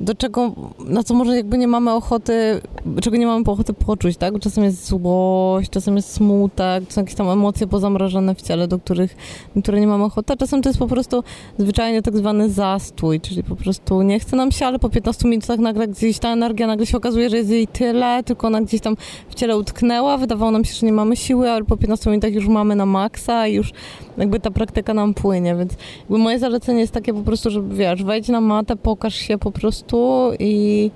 [0.00, 2.60] do czego, na co może jakby nie mamy ochoty,
[3.02, 4.38] czego nie mamy ochoty poczuć, tak?
[4.38, 9.16] Czasem jest złość, czasem jest smutek, są jakieś tam emocje pozamrożone w ciele, do których,
[9.62, 11.24] które nie mamy ochoty, a czasem to jest po prostu
[11.58, 15.58] zwyczajnie tak zwany zastój, czyli po prostu nie chce nam się, ale po 15 minutach
[15.58, 18.96] nagle gdzieś ta energia nagle się okazuje, że jest jej tyle, tylko ona gdzieś tam
[19.28, 22.48] w ciele utknęła, wydawało nam się, że nie mamy siły, ale po 15 minutach już
[22.48, 23.72] mamy na maksa i już
[24.18, 28.04] jakby ta praktyka nam płynie, więc jakby moje zalecenie jest takie po prostu, żeby wiesz,
[28.04, 30.90] wejdź na matę, pokaż się po prostu i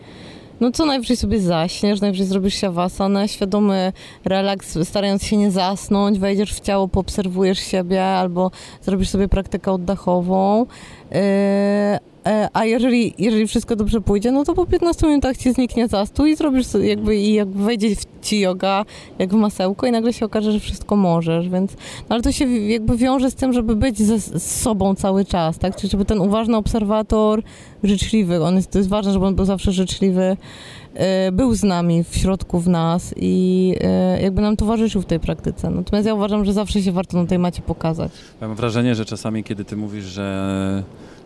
[0.61, 3.93] no co najwyżej sobie zaśniesz, najwyżej zrobisz się wasanę, świadomy
[4.25, 8.51] relaks, starając się nie zasnąć, wejdziesz w ciało, poobserwujesz siebie albo
[8.83, 10.67] zrobisz sobie praktykę oddechową.
[11.11, 11.19] Yy,
[12.53, 16.37] a jeżeli, jeżeli wszystko dobrze pójdzie, no to po 15 minutach ci zniknie zastój i
[16.37, 17.89] zrobisz jakby i jak wejdzie
[18.23, 18.85] ci yoga
[19.19, 22.47] jak w masełko i nagle się okaże, że wszystko możesz, więc no ale to się
[22.47, 25.77] jakby wiąże z tym, żeby być ze, z sobą cały czas, tak?
[25.77, 27.43] Czyli żeby ten uważny obserwator,
[27.83, 30.37] życzliwy, on jest, to jest ważne, żeby on był zawsze życzliwy,
[30.95, 35.21] e, był z nami, w środku w nas i e, jakby nam towarzyszył w tej
[35.21, 35.71] praktyce.
[35.71, 38.13] Natomiast ja uważam, że zawsze się warto na tej macie pokazać.
[38.41, 40.83] Mam wrażenie, że czasami, kiedy ty mówisz, że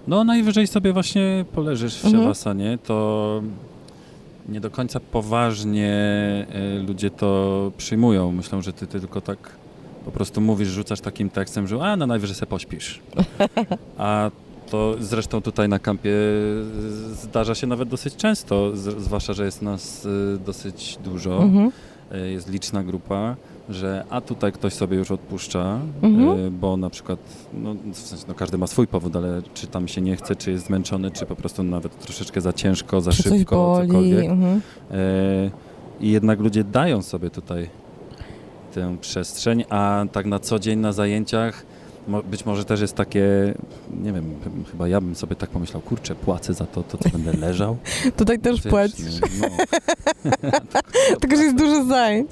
[0.08, 2.78] no najwyżej sobie właśnie poleżysz w mhm.
[2.78, 3.42] to
[4.48, 5.96] nie do końca poważnie
[6.78, 8.32] y, ludzie to przyjmują.
[8.32, 9.38] Myślą, że ty, ty tylko tak
[10.04, 13.00] po prostu mówisz, rzucasz takim tekstem, że a, na najwyżej sobie pośpisz.
[13.98, 14.30] A
[14.70, 16.12] to zresztą tutaj na kampie
[17.12, 21.72] zdarza się nawet dosyć często, zwłaszcza, że jest nas y, dosyć dużo, mhm.
[22.14, 23.36] Y, jest liczna grupa
[23.68, 26.38] że a tutaj ktoś sobie już odpuszcza, mhm.
[26.38, 27.18] Y, bo na przykład,
[27.54, 30.50] no, w sensie, no każdy ma swój powód, ale czy tam się nie chce, czy
[30.50, 34.24] jest zmęczony, czy po prostu nawet troszeczkę za ciężko, za czy szybko, cokolwiek.
[34.24, 34.60] Mhm.
[34.92, 35.50] Y,
[36.00, 37.70] I jednak ludzie dają sobie tutaj
[38.74, 41.66] tę przestrzeń, a tak na co dzień na zajęciach
[42.30, 43.54] być może też jest takie,
[44.02, 44.34] nie wiem,
[44.70, 47.76] chyba ja bym sobie tak pomyślał, kurczę, płacę za to, to co będę leżał.
[48.16, 49.20] Tutaj też Wiesz, płacisz.
[49.40, 49.48] No.
[51.20, 52.30] Tylko, że jest dużo zajęć.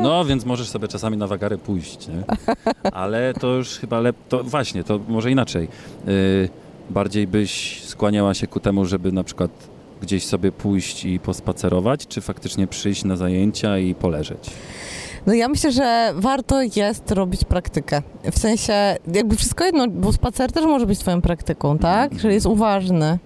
[0.00, 2.22] no, więc możesz sobie czasami na wagary pójść, nie?
[2.92, 4.16] Ale to już chyba lep...
[4.28, 5.68] to właśnie, to może inaczej.
[6.06, 6.48] Yy,
[6.90, 9.50] bardziej byś skłaniała się ku temu, żeby na przykład
[10.02, 14.50] gdzieś sobie pójść i pospacerować, czy faktycznie przyjść na zajęcia i poleżeć?
[15.26, 18.02] No ja myślę, że warto jest robić praktykę.
[18.32, 18.72] W sensie,
[19.14, 22.04] jakby wszystko jedno, bo spacer też może być twoją praktyką, tak?
[22.04, 22.20] Mhm.
[22.20, 23.18] Że jest uważny.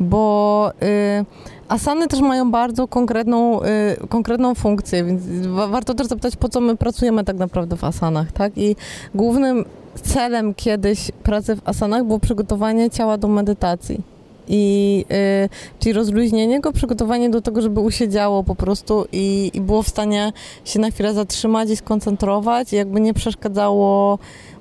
[0.00, 1.24] Bo y,
[1.68, 3.66] asany też mają bardzo konkretną, y,
[4.08, 5.22] konkretną funkcję, więc
[5.70, 8.52] warto też zapytać, po co my pracujemy tak naprawdę w asanach, tak?
[8.58, 8.76] I
[9.14, 9.64] głównym
[10.02, 14.17] celem kiedyś pracy w asanach było przygotowanie ciała do medytacji
[14.48, 15.04] i
[15.44, 19.88] y, czyli rozluźnienie go, przygotowanie do tego, żeby usiedziało po prostu i, i było w
[19.88, 20.32] stanie
[20.64, 24.18] się na chwilę zatrzymać i skoncentrować, i jakby nie przeszkadzało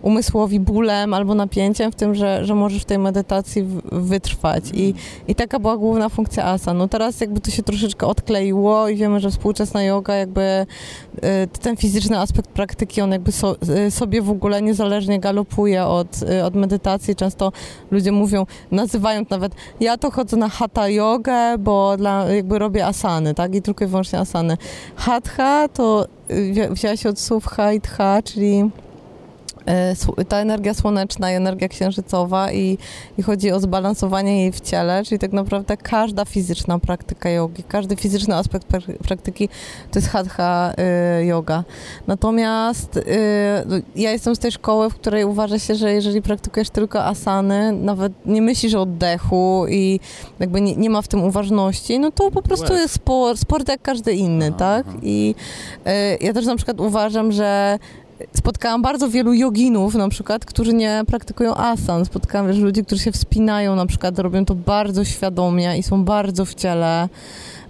[0.08, 4.64] umysłowi bólem albo napięciem w tym, że, że możesz w tej medytacji wytrwać.
[4.74, 4.94] I,
[5.28, 6.78] I taka była główna funkcja asan.
[6.78, 11.78] No teraz jakby to się troszeczkę odkleiło i wiemy, że współczesna yoga jakby y, ten
[11.78, 13.56] fizyczny aspekt praktyki, on jakby so,
[13.88, 17.16] y, sobie w ogóle niezależnie galopuje od, y, od medytacji.
[17.16, 17.52] Często
[17.92, 23.34] ludzie mówią, nazywają nawet, ja to chodzę na hatha jogę, bo dla, jakby robię asany,
[23.34, 23.56] tak?
[23.56, 24.58] I tylko i wyłącznie asany.
[24.96, 26.06] Hatha to
[26.72, 28.70] wzięła się od słów haitha, czyli
[30.28, 32.78] ta energia słoneczna i energia księżycowa i,
[33.18, 37.96] i chodzi o zbalansowanie jej w ciele, czyli tak naprawdę każda fizyczna praktyka jogi, każdy
[37.96, 38.68] fizyczny aspekt
[39.04, 39.50] praktyki
[39.92, 40.74] to jest hatha
[41.22, 41.64] y, yoga.
[42.08, 43.00] Natomiast
[43.66, 47.72] no, ja jestem z tej szkoły, w której uważa się, że jeżeli praktykujesz tylko asany,
[47.72, 50.00] nawet nie myślisz o oddechu i
[50.40, 53.82] jakby nie, nie ma w tym uważności, no to po prostu jest sport, sport jak
[53.82, 54.86] każdy inny, tak?
[55.02, 55.36] I
[56.22, 57.80] ja też na przykład uważam, że
[58.34, 62.06] spotkałam bardzo wielu joginów na przykład, którzy nie praktykują asan.
[62.06, 66.46] Spotkałam wiesz, ludzi, którzy się wspinają na przykład, robią to bardzo świadomie i są bardzo
[66.46, 67.10] w ciele.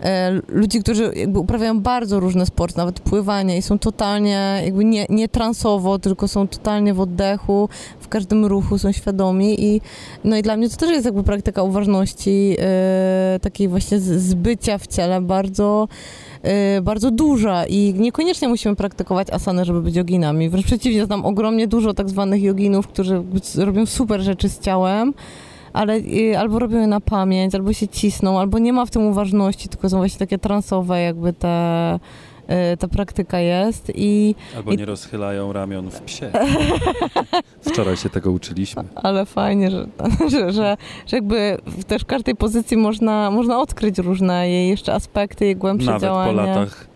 [0.03, 5.05] E, ludzi, którzy jakby uprawiają bardzo różne sporty, nawet pływanie i są totalnie jakby nie,
[5.09, 7.69] nie transowo, tylko są totalnie w oddechu,
[7.99, 9.81] w każdym ruchu są świadomi i
[10.23, 14.87] no i dla mnie to też jest jakby praktyka uważności, e, takiej właśnie zbycia w
[14.87, 15.87] ciele bardzo
[16.81, 20.49] bardzo duża i niekoniecznie musimy praktykować asany, żeby być joginami.
[20.49, 23.23] Wręcz przeciwnie, znam ogromnie dużo tak zwanych joginów, którzy
[23.57, 25.13] robią super rzeczy z ciałem,
[25.73, 29.01] ale y, albo robią je na pamięć, albo się cisną, albo nie ma w tym
[29.01, 32.26] uważności, tylko są właśnie takie transowe jakby te Y,
[32.79, 34.35] ta praktyka jest i...
[34.55, 36.31] Albo nie rozchylają ramion w psie.
[37.71, 38.83] Wczoraj się tego uczyliśmy.
[38.95, 39.87] Ale fajnie, że,
[40.31, 40.77] że, że,
[41.07, 45.87] że jakby też w każdej pozycji można, można odkryć różne jej jeszcze aspekty, jej głębsze
[45.87, 46.31] Nawet działania.
[46.31, 46.87] po latach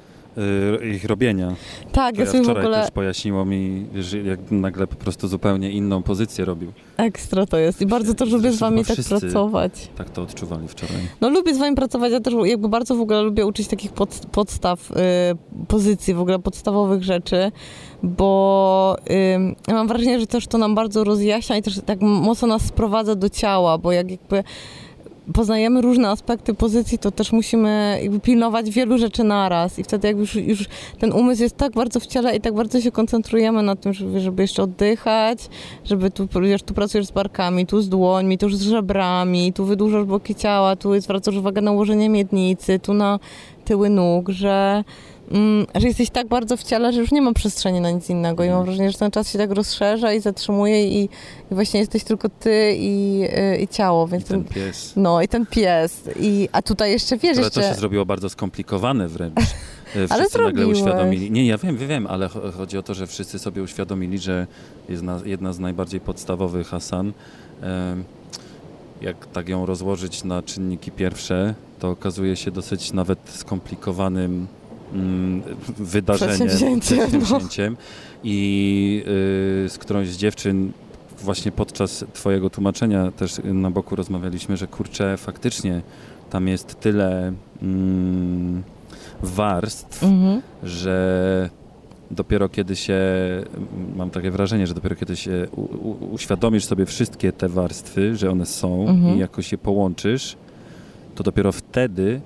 [0.96, 1.56] ich robienia.
[1.92, 2.82] Tak, ja wczoraj ogóle...
[2.82, 6.72] też pojaśniło mi, że jak nagle po prostu zupełnie inną pozycję robił.
[6.98, 9.90] Ekstra to jest i bardzo też lubię z wami tak pracować.
[9.98, 11.02] Tak to odczuwali wczoraj.
[11.22, 14.22] No lubię z wami pracować, ja też jakby bardzo w ogóle lubię uczyć takich pod,
[14.32, 14.96] podstaw y,
[15.68, 17.52] pozycji, w ogóle podstawowych rzeczy,
[18.04, 18.98] bo
[19.70, 23.16] y, mam wrażenie, że też to nam bardzo rozjaśnia i też tak mocno nas sprowadza
[23.16, 24.44] do ciała, bo jak jakby
[25.34, 29.80] poznajemy różne aspekty pozycji, to też musimy pilnować wielu rzeczy naraz.
[29.80, 30.66] I wtedy jakby już, już
[31.00, 34.20] ten umysł jest tak bardzo w ciele i tak bardzo się koncentrujemy na tym, żeby,
[34.20, 35.50] żeby jeszcze oddychać,
[35.86, 40.06] żeby tu, wiesz, tu pracujesz z barkami, tu z dłońmi, tu z żebrami, tu wydłużasz
[40.06, 43.20] boki ciała, tu zwracasz uwagę na ułożenie miednicy, tu na
[43.66, 44.84] tyły nóg, że
[45.76, 48.48] że jesteś tak bardzo w ciele, że już nie ma przestrzeni na nic innego i
[48.48, 48.66] mam mhm.
[48.66, 51.04] wrażenie, że ten czas się tak rozszerza i zatrzymuje i,
[51.52, 53.24] i właśnie jesteś tylko ty i,
[53.54, 54.08] y, i ciało.
[54.08, 54.94] Więc I ten, ten pies.
[54.96, 56.02] No i ten pies.
[56.20, 57.62] I, a tutaj jeszcze wiesz, Ale jeszcze...
[57.62, 59.36] to się zrobiło bardzo skomplikowane wręcz.
[59.96, 61.32] E, wszyscy ale nagle uświadomili.
[61.32, 64.48] Nie, ja wiem, wiem, ale chodzi o to, że wszyscy sobie uświadomili, że
[64.90, 67.14] jest jedna z najbardziej podstawowych asan.
[69.02, 74.61] Jak tak ją rozłożyć na czynniki pierwsze, to okazuje się dosyć nawet skomplikowanym Mm,
[75.78, 77.22] wydarzeniem, przedsięwzięciem,
[77.72, 77.78] no.
[78.24, 79.04] i
[79.66, 80.72] y, z którąś z dziewczyn
[81.24, 85.82] właśnie podczas twojego tłumaczenia też na boku rozmawialiśmy, że kurczę, faktycznie
[86.30, 88.64] tam jest tyle mm,
[89.24, 90.42] warstw, mhm.
[90.64, 91.50] że
[92.12, 93.00] dopiero kiedy się,
[93.96, 98.32] mam takie wrażenie, że dopiero kiedy się u, u, uświadomisz sobie wszystkie te warstwy, że
[98.32, 99.16] one są mhm.
[99.16, 100.36] i jakoś je połączysz,
[101.16, 102.22] to dopiero wtedy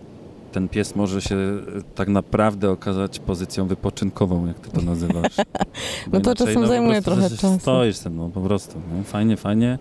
[0.55, 1.59] ten pies może się e,
[1.95, 5.35] tak naprawdę okazać pozycją wypoczynkową, jak ty to nazywasz.
[6.13, 7.57] no to czasem no, zajmuje trochę czasu.
[7.59, 8.81] Stoisz ten, no po prostu.
[8.91, 9.77] No, fajnie, fajnie,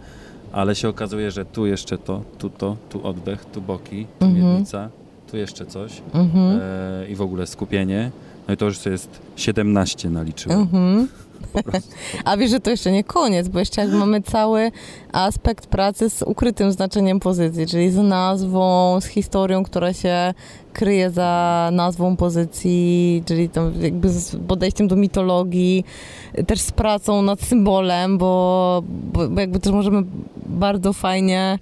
[0.53, 4.45] ale się okazuje, że tu jeszcze to, tu to, tu oddech, tu boki, tu mhm.
[4.45, 4.89] miednica,
[5.31, 6.61] tu jeszcze coś mhm.
[6.63, 8.11] e, i w ogóle skupienie.
[8.49, 10.55] No i to już jest 17 naliczyło.
[10.55, 11.09] Mhm.
[12.25, 14.73] A wiesz, że to jeszcze nie koniec, bo jeszcze mamy cały
[15.13, 20.35] aspekt pracy z ukrytym znaczeniem pozycji, czyli z nazwą, z historią, która się
[20.73, 25.85] kryje za nazwą pozycji, czyli tam jakby z podejściem do mitologii,
[26.47, 30.03] też z pracą nad symbolem, bo, bo jakby też możemy
[30.47, 31.59] bardzo fajnie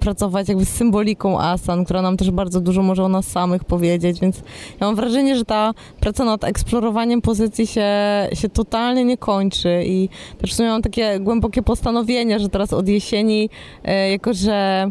[0.00, 4.20] pracować jakby z symboliką asan, która nam też bardzo dużo może o nas samych powiedzieć,
[4.20, 4.36] więc
[4.80, 7.88] ja mam wrażenie, że ta praca nad eksplorowaniem pozycji się,
[8.32, 10.08] się totalnie nie kończy i
[10.38, 13.50] też w sumie mam takie głębokie postanowienie, że teraz od jesieni,
[13.88, 14.90] y, jako że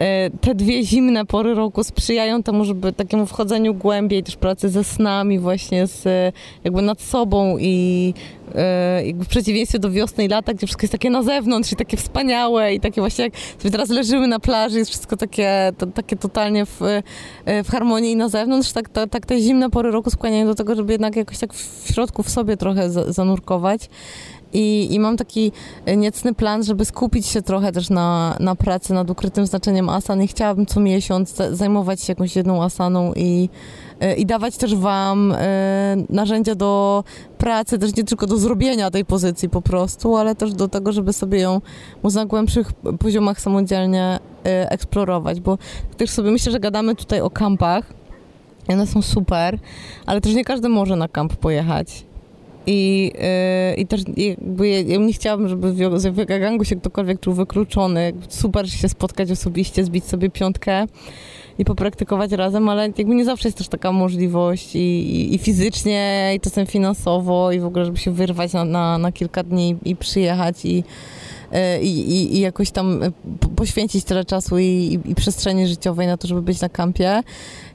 [0.00, 4.84] E, te dwie zimne pory roku sprzyjają temu, żeby takiemu wchodzeniu głębiej, też pracy ze
[4.84, 6.04] snami, właśnie z,
[6.64, 8.14] jakby nad sobą i
[9.14, 12.74] w przeciwieństwie do wiosny i lata, gdzie wszystko jest takie na zewnątrz i takie wspaniałe
[12.74, 16.66] i takie właśnie jak sobie teraz leżymy na plaży, jest wszystko takie, to, takie totalnie
[16.66, 16.82] w,
[17.44, 20.74] e, w harmonii na zewnątrz, tak, tak, tak te zimne pory roku skłaniają do tego,
[20.74, 23.88] żeby jednak jakoś tak w środku w sobie trochę zanurkować.
[24.52, 25.52] I, I mam taki
[25.86, 30.22] e, niecny plan, żeby skupić się trochę też na, na pracy nad ukrytym znaczeniem asan
[30.22, 35.32] i chciałabym co miesiąc zajmować się jakąś jedną asaną i, e, i dawać też Wam
[35.32, 37.04] e, narzędzia do
[37.38, 41.12] pracy, też nie tylko do zrobienia tej pozycji po prostu, ale też do tego, żeby
[41.12, 41.60] sobie ją
[42.02, 45.58] móc na głębszych poziomach samodzielnie eksplorować, bo
[45.96, 47.92] też sobie myślę, że gadamy tutaj o kampach,
[48.68, 49.58] one są super,
[50.06, 52.04] ale też nie każdy może na kamp pojechać.
[52.66, 53.12] I,
[53.74, 58.12] yy, i też jakby ja nie chciałabym, żeby w Yoga Gangu się ktokolwiek czuł wykluczony.
[58.28, 60.86] Super się spotkać osobiście, zbić sobie piątkę
[61.60, 66.32] i popraktykować razem, ale jakby nie zawsze jest też taka możliwość i, i, i fizycznie,
[66.36, 69.96] i czasem finansowo, i w ogóle, żeby się wyrwać na, na, na kilka dni i
[69.96, 70.84] przyjechać i
[71.82, 73.10] i, i jakoś tam e,
[73.56, 77.22] poświęcić tyle czasu i, i, przestrzeni życiowej na to, żeby być na kampie.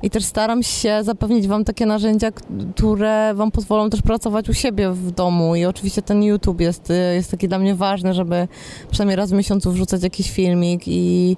[0.04, 2.32] I też staram się zapewnić Wam takie narzędzia,
[2.76, 5.56] które Wam pozwolą też pracować u siebie w domu.
[5.56, 8.48] I oczywiście ten YouTube jest, e, jest taki dla mnie ważny, żeby
[8.92, 10.84] przynajmniej raz w miesiącu wrzucać jakiś filmik.
[10.88, 11.38] I,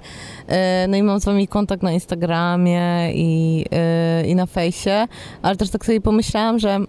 [0.88, 3.66] no i mam z Wami kontakt na Instagramie i,
[4.28, 5.08] i na fejsie.
[5.42, 6.80] Ale też tak sobie pomyślałam, że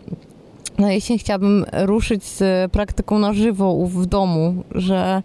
[0.79, 5.23] na jesień chciałabym ruszyć z praktyką na żywo w domu, że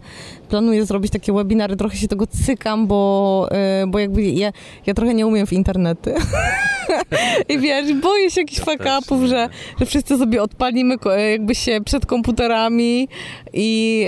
[0.54, 3.48] planuję zrobić takie webinary, trochę się tego cykam, bo,
[3.82, 4.52] y, bo jakby ja,
[4.86, 6.14] ja trochę nie umiem w internety.
[7.48, 9.48] I wiesz, boję się jakichś też upów, że,
[9.80, 13.08] że wszyscy sobie odpalimy ko- jakby się przed komputerami
[13.52, 14.06] i,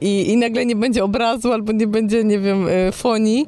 [0.00, 3.46] y, i, i nagle nie będzie obrazu albo nie będzie, nie wiem, fonii.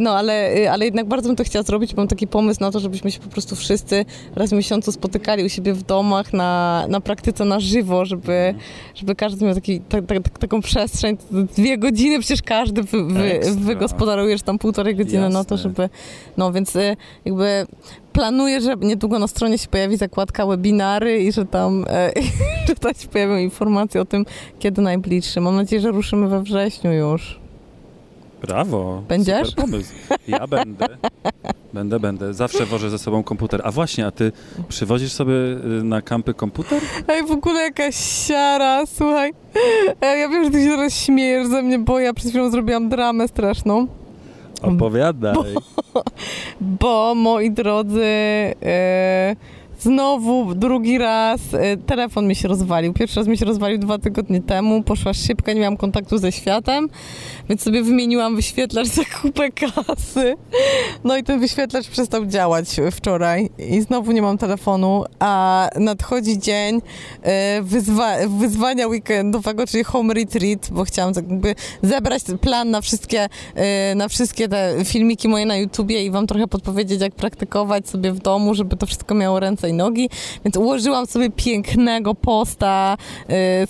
[0.00, 1.94] No ale, ale jednak bardzo bym to chciała zrobić.
[1.94, 4.04] Mam taki pomysł na to, żebyśmy się po prostu wszyscy
[4.36, 8.54] raz w miesiącu spotykali u siebie w domach na, na praktyce na żywo, żeby,
[8.94, 11.16] żeby każdy miał taki, ta, ta, ta, taką przestrzeń.
[11.56, 15.70] Dwie godziny przecież każdy wy, wy, wygospodarujesz tam półtorej godziny na to, Jasne.
[15.70, 15.88] żeby...
[16.36, 17.66] No więc y, jakby
[18.12, 22.12] planuję, że niedługo na stronie się pojawi zakładka webinary i że tam, e,
[22.68, 24.24] że tam się pojawią informacje o tym,
[24.58, 25.40] kiedy najbliższy.
[25.40, 27.40] Mam nadzieję, że ruszymy we wrześniu już.
[28.42, 29.02] Brawo.
[29.08, 29.48] Będziesz?
[30.28, 30.88] Ja będę.
[31.72, 32.34] Będę, będę.
[32.34, 33.60] Zawsze wożę ze sobą komputer.
[33.64, 34.32] A właśnie, a ty
[34.68, 36.82] przywozisz sobie y, na kampy komputer?
[37.08, 39.32] Ej, w ogóle jakaś siara, słuchaj.
[40.00, 42.88] Ej, ja wiem, że ty się teraz śmiejesz ze mnie, bo ja przed chwilą zrobiłam
[42.88, 43.86] dramę straszną.
[44.62, 45.54] Opowiadaj.
[46.60, 48.04] Bo, moi drodzy,
[48.62, 49.36] e,
[49.80, 52.92] znowu drugi raz e, telefon mi się rozwalił.
[52.92, 54.82] Pierwszy raz mi się rozwalił dwa tygodnie temu.
[54.82, 56.88] Poszła szybka, nie miałam kontaktu ze światem,
[57.48, 60.34] więc sobie wymieniłam wyświetlacz za kupę kasy.
[61.04, 66.82] No i ten wyświetlacz przestał działać wczoraj i znowu nie mam telefonu, a nadchodzi dzień
[67.22, 73.28] e, wyzwa- wyzwania weekendowego, czyli home retreat, bo chciałam tak jakby zebrać plan na wszystkie,
[73.54, 78.12] e, na wszystkie te filmiki moje na YouTubie i wam trochę podpowiedzieć, jak praktykować sobie
[78.12, 80.08] w domu, żeby to wszystko miało ręce i nogi.
[80.44, 82.96] Więc ułożyłam sobie pięknego posta,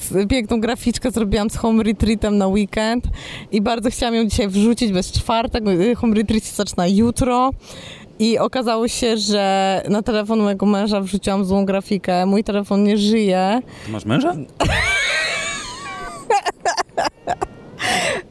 [0.01, 3.05] z- piękną graficzkę zrobiłam z home retreatem na weekend
[3.53, 5.65] i bardzo chciałam ją dzisiaj wrzucić, bez czwartek.
[5.91, 7.51] e, Home retreat się zaczyna jutro.
[8.19, 12.27] I okazało się, że na telefon mojego męża wrzuciłam złą grafikę.
[12.27, 13.61] Mój telefon nie żyje.
[13.87, 14.35] Ty masz męża?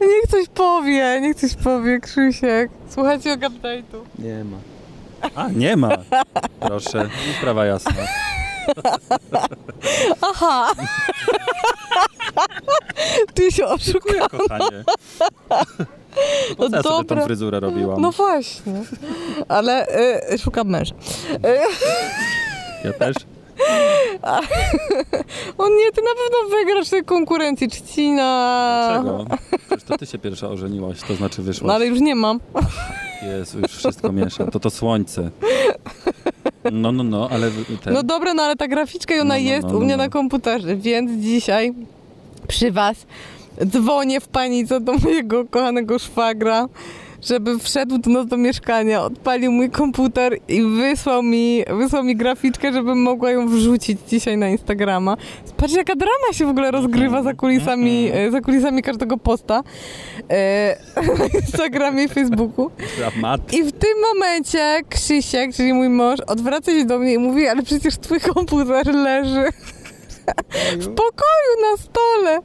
[0.00, 2.70] Niech coś powie, niech coś powie, Krzysiek.
[2.90, 3.98] Słuchajcie o update'u.
[4.18, 4.56] Nie ma.
[5.34, 5.88] A, nie ma.
[6.60, 7.08] Proszę,
[7.38, 7.92] sprawa jasna.
[10.22, 10.72] Aha!
[13.34, 14.40] Ty się Dziękuję, oszukał.
[14.40, 14.84] kochanie.
[16.58, 18.00] No ja sobie tą fryzurę robiłam?
[18.00, 18.72] No właśnie.
[19.48, 19.86] Ale
[20.32, 20.94] y, szukam męża.
[22.84, 23.16] Ja też.
[25.58, 28.92] o nie, ty na pewno wygrasz tej konkurencji, Trzcina.
[28.96, 29.24] Czego?
[29.66, 31.74] Przecież to ty się pierwsza ożeniłaś, to znaczy No wyszłaś.
[31.74, 32.40] ale już nie mam.
[33.22, 34.44] Jezu, już wszystko miesza.
[34.46, 35.30] To to słońce.
[36.72, 37.50] No, no, no, ale
[37.84, 37.94] ten...
[37.94, 39.96] No dobra, no ale ta graficzka i ona No, no, jest no, u no, mnie
[39.96, 40.02] no.
[40.04, 41.74] na komputerze, więc dzisiaj
[42.48, 43.06] przy was
[43.64, 46.66] dzwonię w panice do mojego kochanego szwagra,
[47.26, 52.72] żeby wszedł do nas do mieszkania, odpalił mój komputer i wysłał mi, wysłał mi graficzkę,
[52.72, 55.16] żebym mogła ją wrzucić dzisiaj na Instagrama.
[55.56, 59.62] Patrz, jaka drama się w ogóle rozgrywa za kulisami, e, za kulisami każdego posta
[60.30, 60.76] e,
[61.18, 62.70] na Instagramie i Facebooku.
[62.96, 63.52] Dramat.
[63.52, 67.62] I w tym momencie Krzysiek, czyli mój mąż, odwraca się do mnie i mówi, ale
[67.62, 69.44] przecież twój komputer leży
[70.78, 72.40] w pokoju na stole.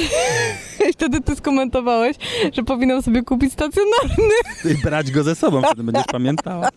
[0.88, 2.16] I wtedy ty skomentowałeś,
[2.52, 4.34] że powinnam sobie kupić stacjonarny.
[4.64, 6.68] I brać go ze sobą, wtedy będziesz pamiętała.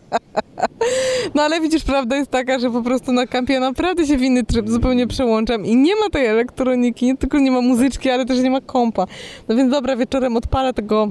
[1.34, 4.22] No ale widzisz, prawda jest taka, że po prostu na kampie ja naprawdę się w
[4.22, 8.26] inny tryb zupełnie przełączam i nie ma tej elektroniki, nie tylko nie ma muzyczki, ale
[8.26, 9.06] też nie ma kompa.
[9.48, 11.08] No więc dobra, wieczorem odpalę tego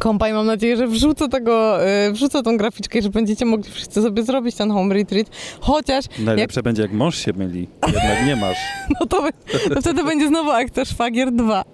[0.00, 3.70] kompa i mam nadzieję, że wrzucę tego, y, wrzucę tą graficzkę i że będziecie mogli
[3.72, 5.26] wszyscy sobie zrobić ten home retreat.
[5.60, 7.68] Chociaż, Najlepsze będzie, jak mąż się myli.
[7.86, 8.56] Jednak nie masz.
[9.00, 9.28] no to,
[9.74, 11.64] to wtedy będzie znowu akcja Szwagier 2.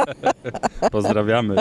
[0.92, 1.56] Pozdrawiamy.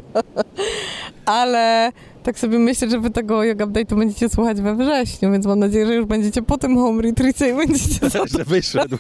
[1.26, 1.92] Ale
[2.26, 5.88] tak sobie myślę, że wy tego yoga update'u będziecie słuchać we wrześniu, więc mam nadzieję,
[5.88, 8.98] że już będziecie po tym home retreacie i będziecie Że wyszedł.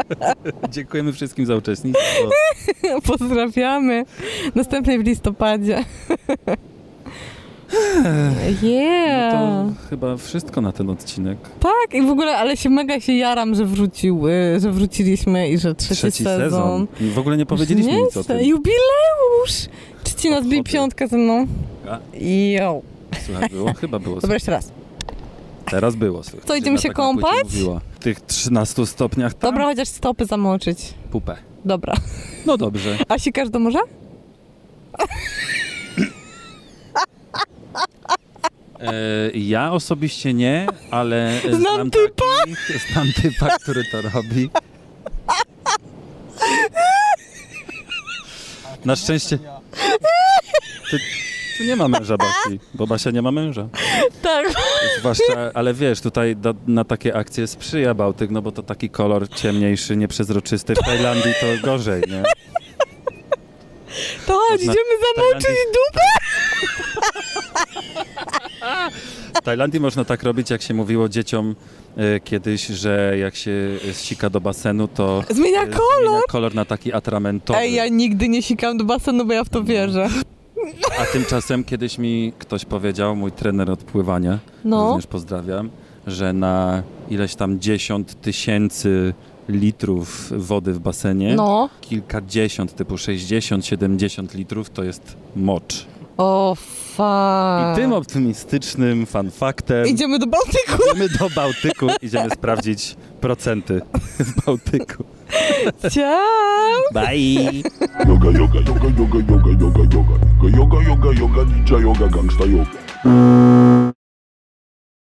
[0.72, 2.30] Dziękujemy wszystkim za uczestnictwo.
[3.10, 4.04] Pozdrawiamy.
[4.54, 5.84] Następnej w listopadzie.
[8.04, 9.32] No Yeah.
[9.32, 11.38] to chyba wszystko na ten odcinek.
[11.60, 14.22] Tak, i w ogóle, ale się mega się jaram, że wrócił,
[14.58, 16.86] że wróciliśmy i że trzeci, Trzeci sezon.
[17.00, 18.38] W ogóle nie powiedzieliśmy nic o tym.
[18.40, 19.68] Jubileusz!
[20.04, 21.46] Trzcina zbij piątkę ze mną.
[22.54, 22.82] Jo.
[23.26, 23.74] Słuchaj, było?
[23.74, 24.20] Chyba było.
[24.20, 24.72] Dobra, jeszcze raz.
[25.70, 26.22] Teraz było.
[26.22, 26.40] Słuchaj.
[26.46, 27.44] Co, idziemy się tak kąpać?
[27.44, 27.80] Mówiła.
[27.94, 29.50] W tych 13 stopniach tam?
[29.50, 30.94] Dobra, chociaż stopy zamoczyć.
[31.10, 31.36] Pupę.
[31.64, 31.94] Dobra.
[32.46, 32.98] No dobrze.
[33.08, 33.80] A sikasz do morza?
[38.80, 42.24] E, ja osobiście nie, ale e, Znam typa.
[42.40, 44.50] Takich, znam typa, który to robi.
[48.84, 49.38] Na szczęście.
[50.90, 50.98] Ty,
[51.58, 53.68] tu nie ma męża Basi, bo Basia nie ma męża.
[54.22, 54.46] Tak.
[54.98, 59.28] zwłaszcza, ale wiesz, tutaj do, na takie akcje sprzyja Bałtyk, no bo to taki kolor
[59.28, 60.74] ciemniejszy, nieprzezroczysty.
[60.74, 62.22] W Tajlandii to gorzej, nie?
[64.26, 64.76] To chodź, idziemy
[65.16, 66.02] zamoczyć Tajlandii- dupę.
[69.34, 71.54] W Tajlandii można tak robić, jak się mówiło dzieciom
[71.96, 73.52] e, kiedyś, że jak się
[73.92, 75.80] sika do basenu, to Zmienia e, kolor.
[76.08, 77.58] zmienia kolor na taki atramentowy.
[77.58, 80.08] Ej, ja nigdy nie sikam do basenu, bo ja w to wierzę.
[81.00, 84.88] A tymczasem kiedyś mi ktoś powiedział, mój trener od pływania, No.
[84.88, 85.70] również pozdrawiam,
[86.06, 89.14] że na ileś tam dziesiąt tysięcy
[89.48, 91.68] litrów wody w basenie, No.
[91.80, 95.86] kilkadziesiąt, typu 60-70 litrów to jest mocz.
[96.16, 96.54] O,
[96.94, 97.72] fuck.
[97.72, 100.82] I tym optymistycznym fanfaktem Idziemy do Bałtyku.
[100.92, 103.80] idziemy do Bałtyku, idziemy sprawdzić procenty
[104.20, 105.04] z Bałtyku.
[105.90, 106.88] Ciao.
[106.92, 107.62] Bye!
[108.06, 110.16] Yoga, yoga, yoga, yoga, yoga, yoga, yoga.
[110.56, 113.92] Yoga, yoga, yoga, ninja yoga, gangsta yoga.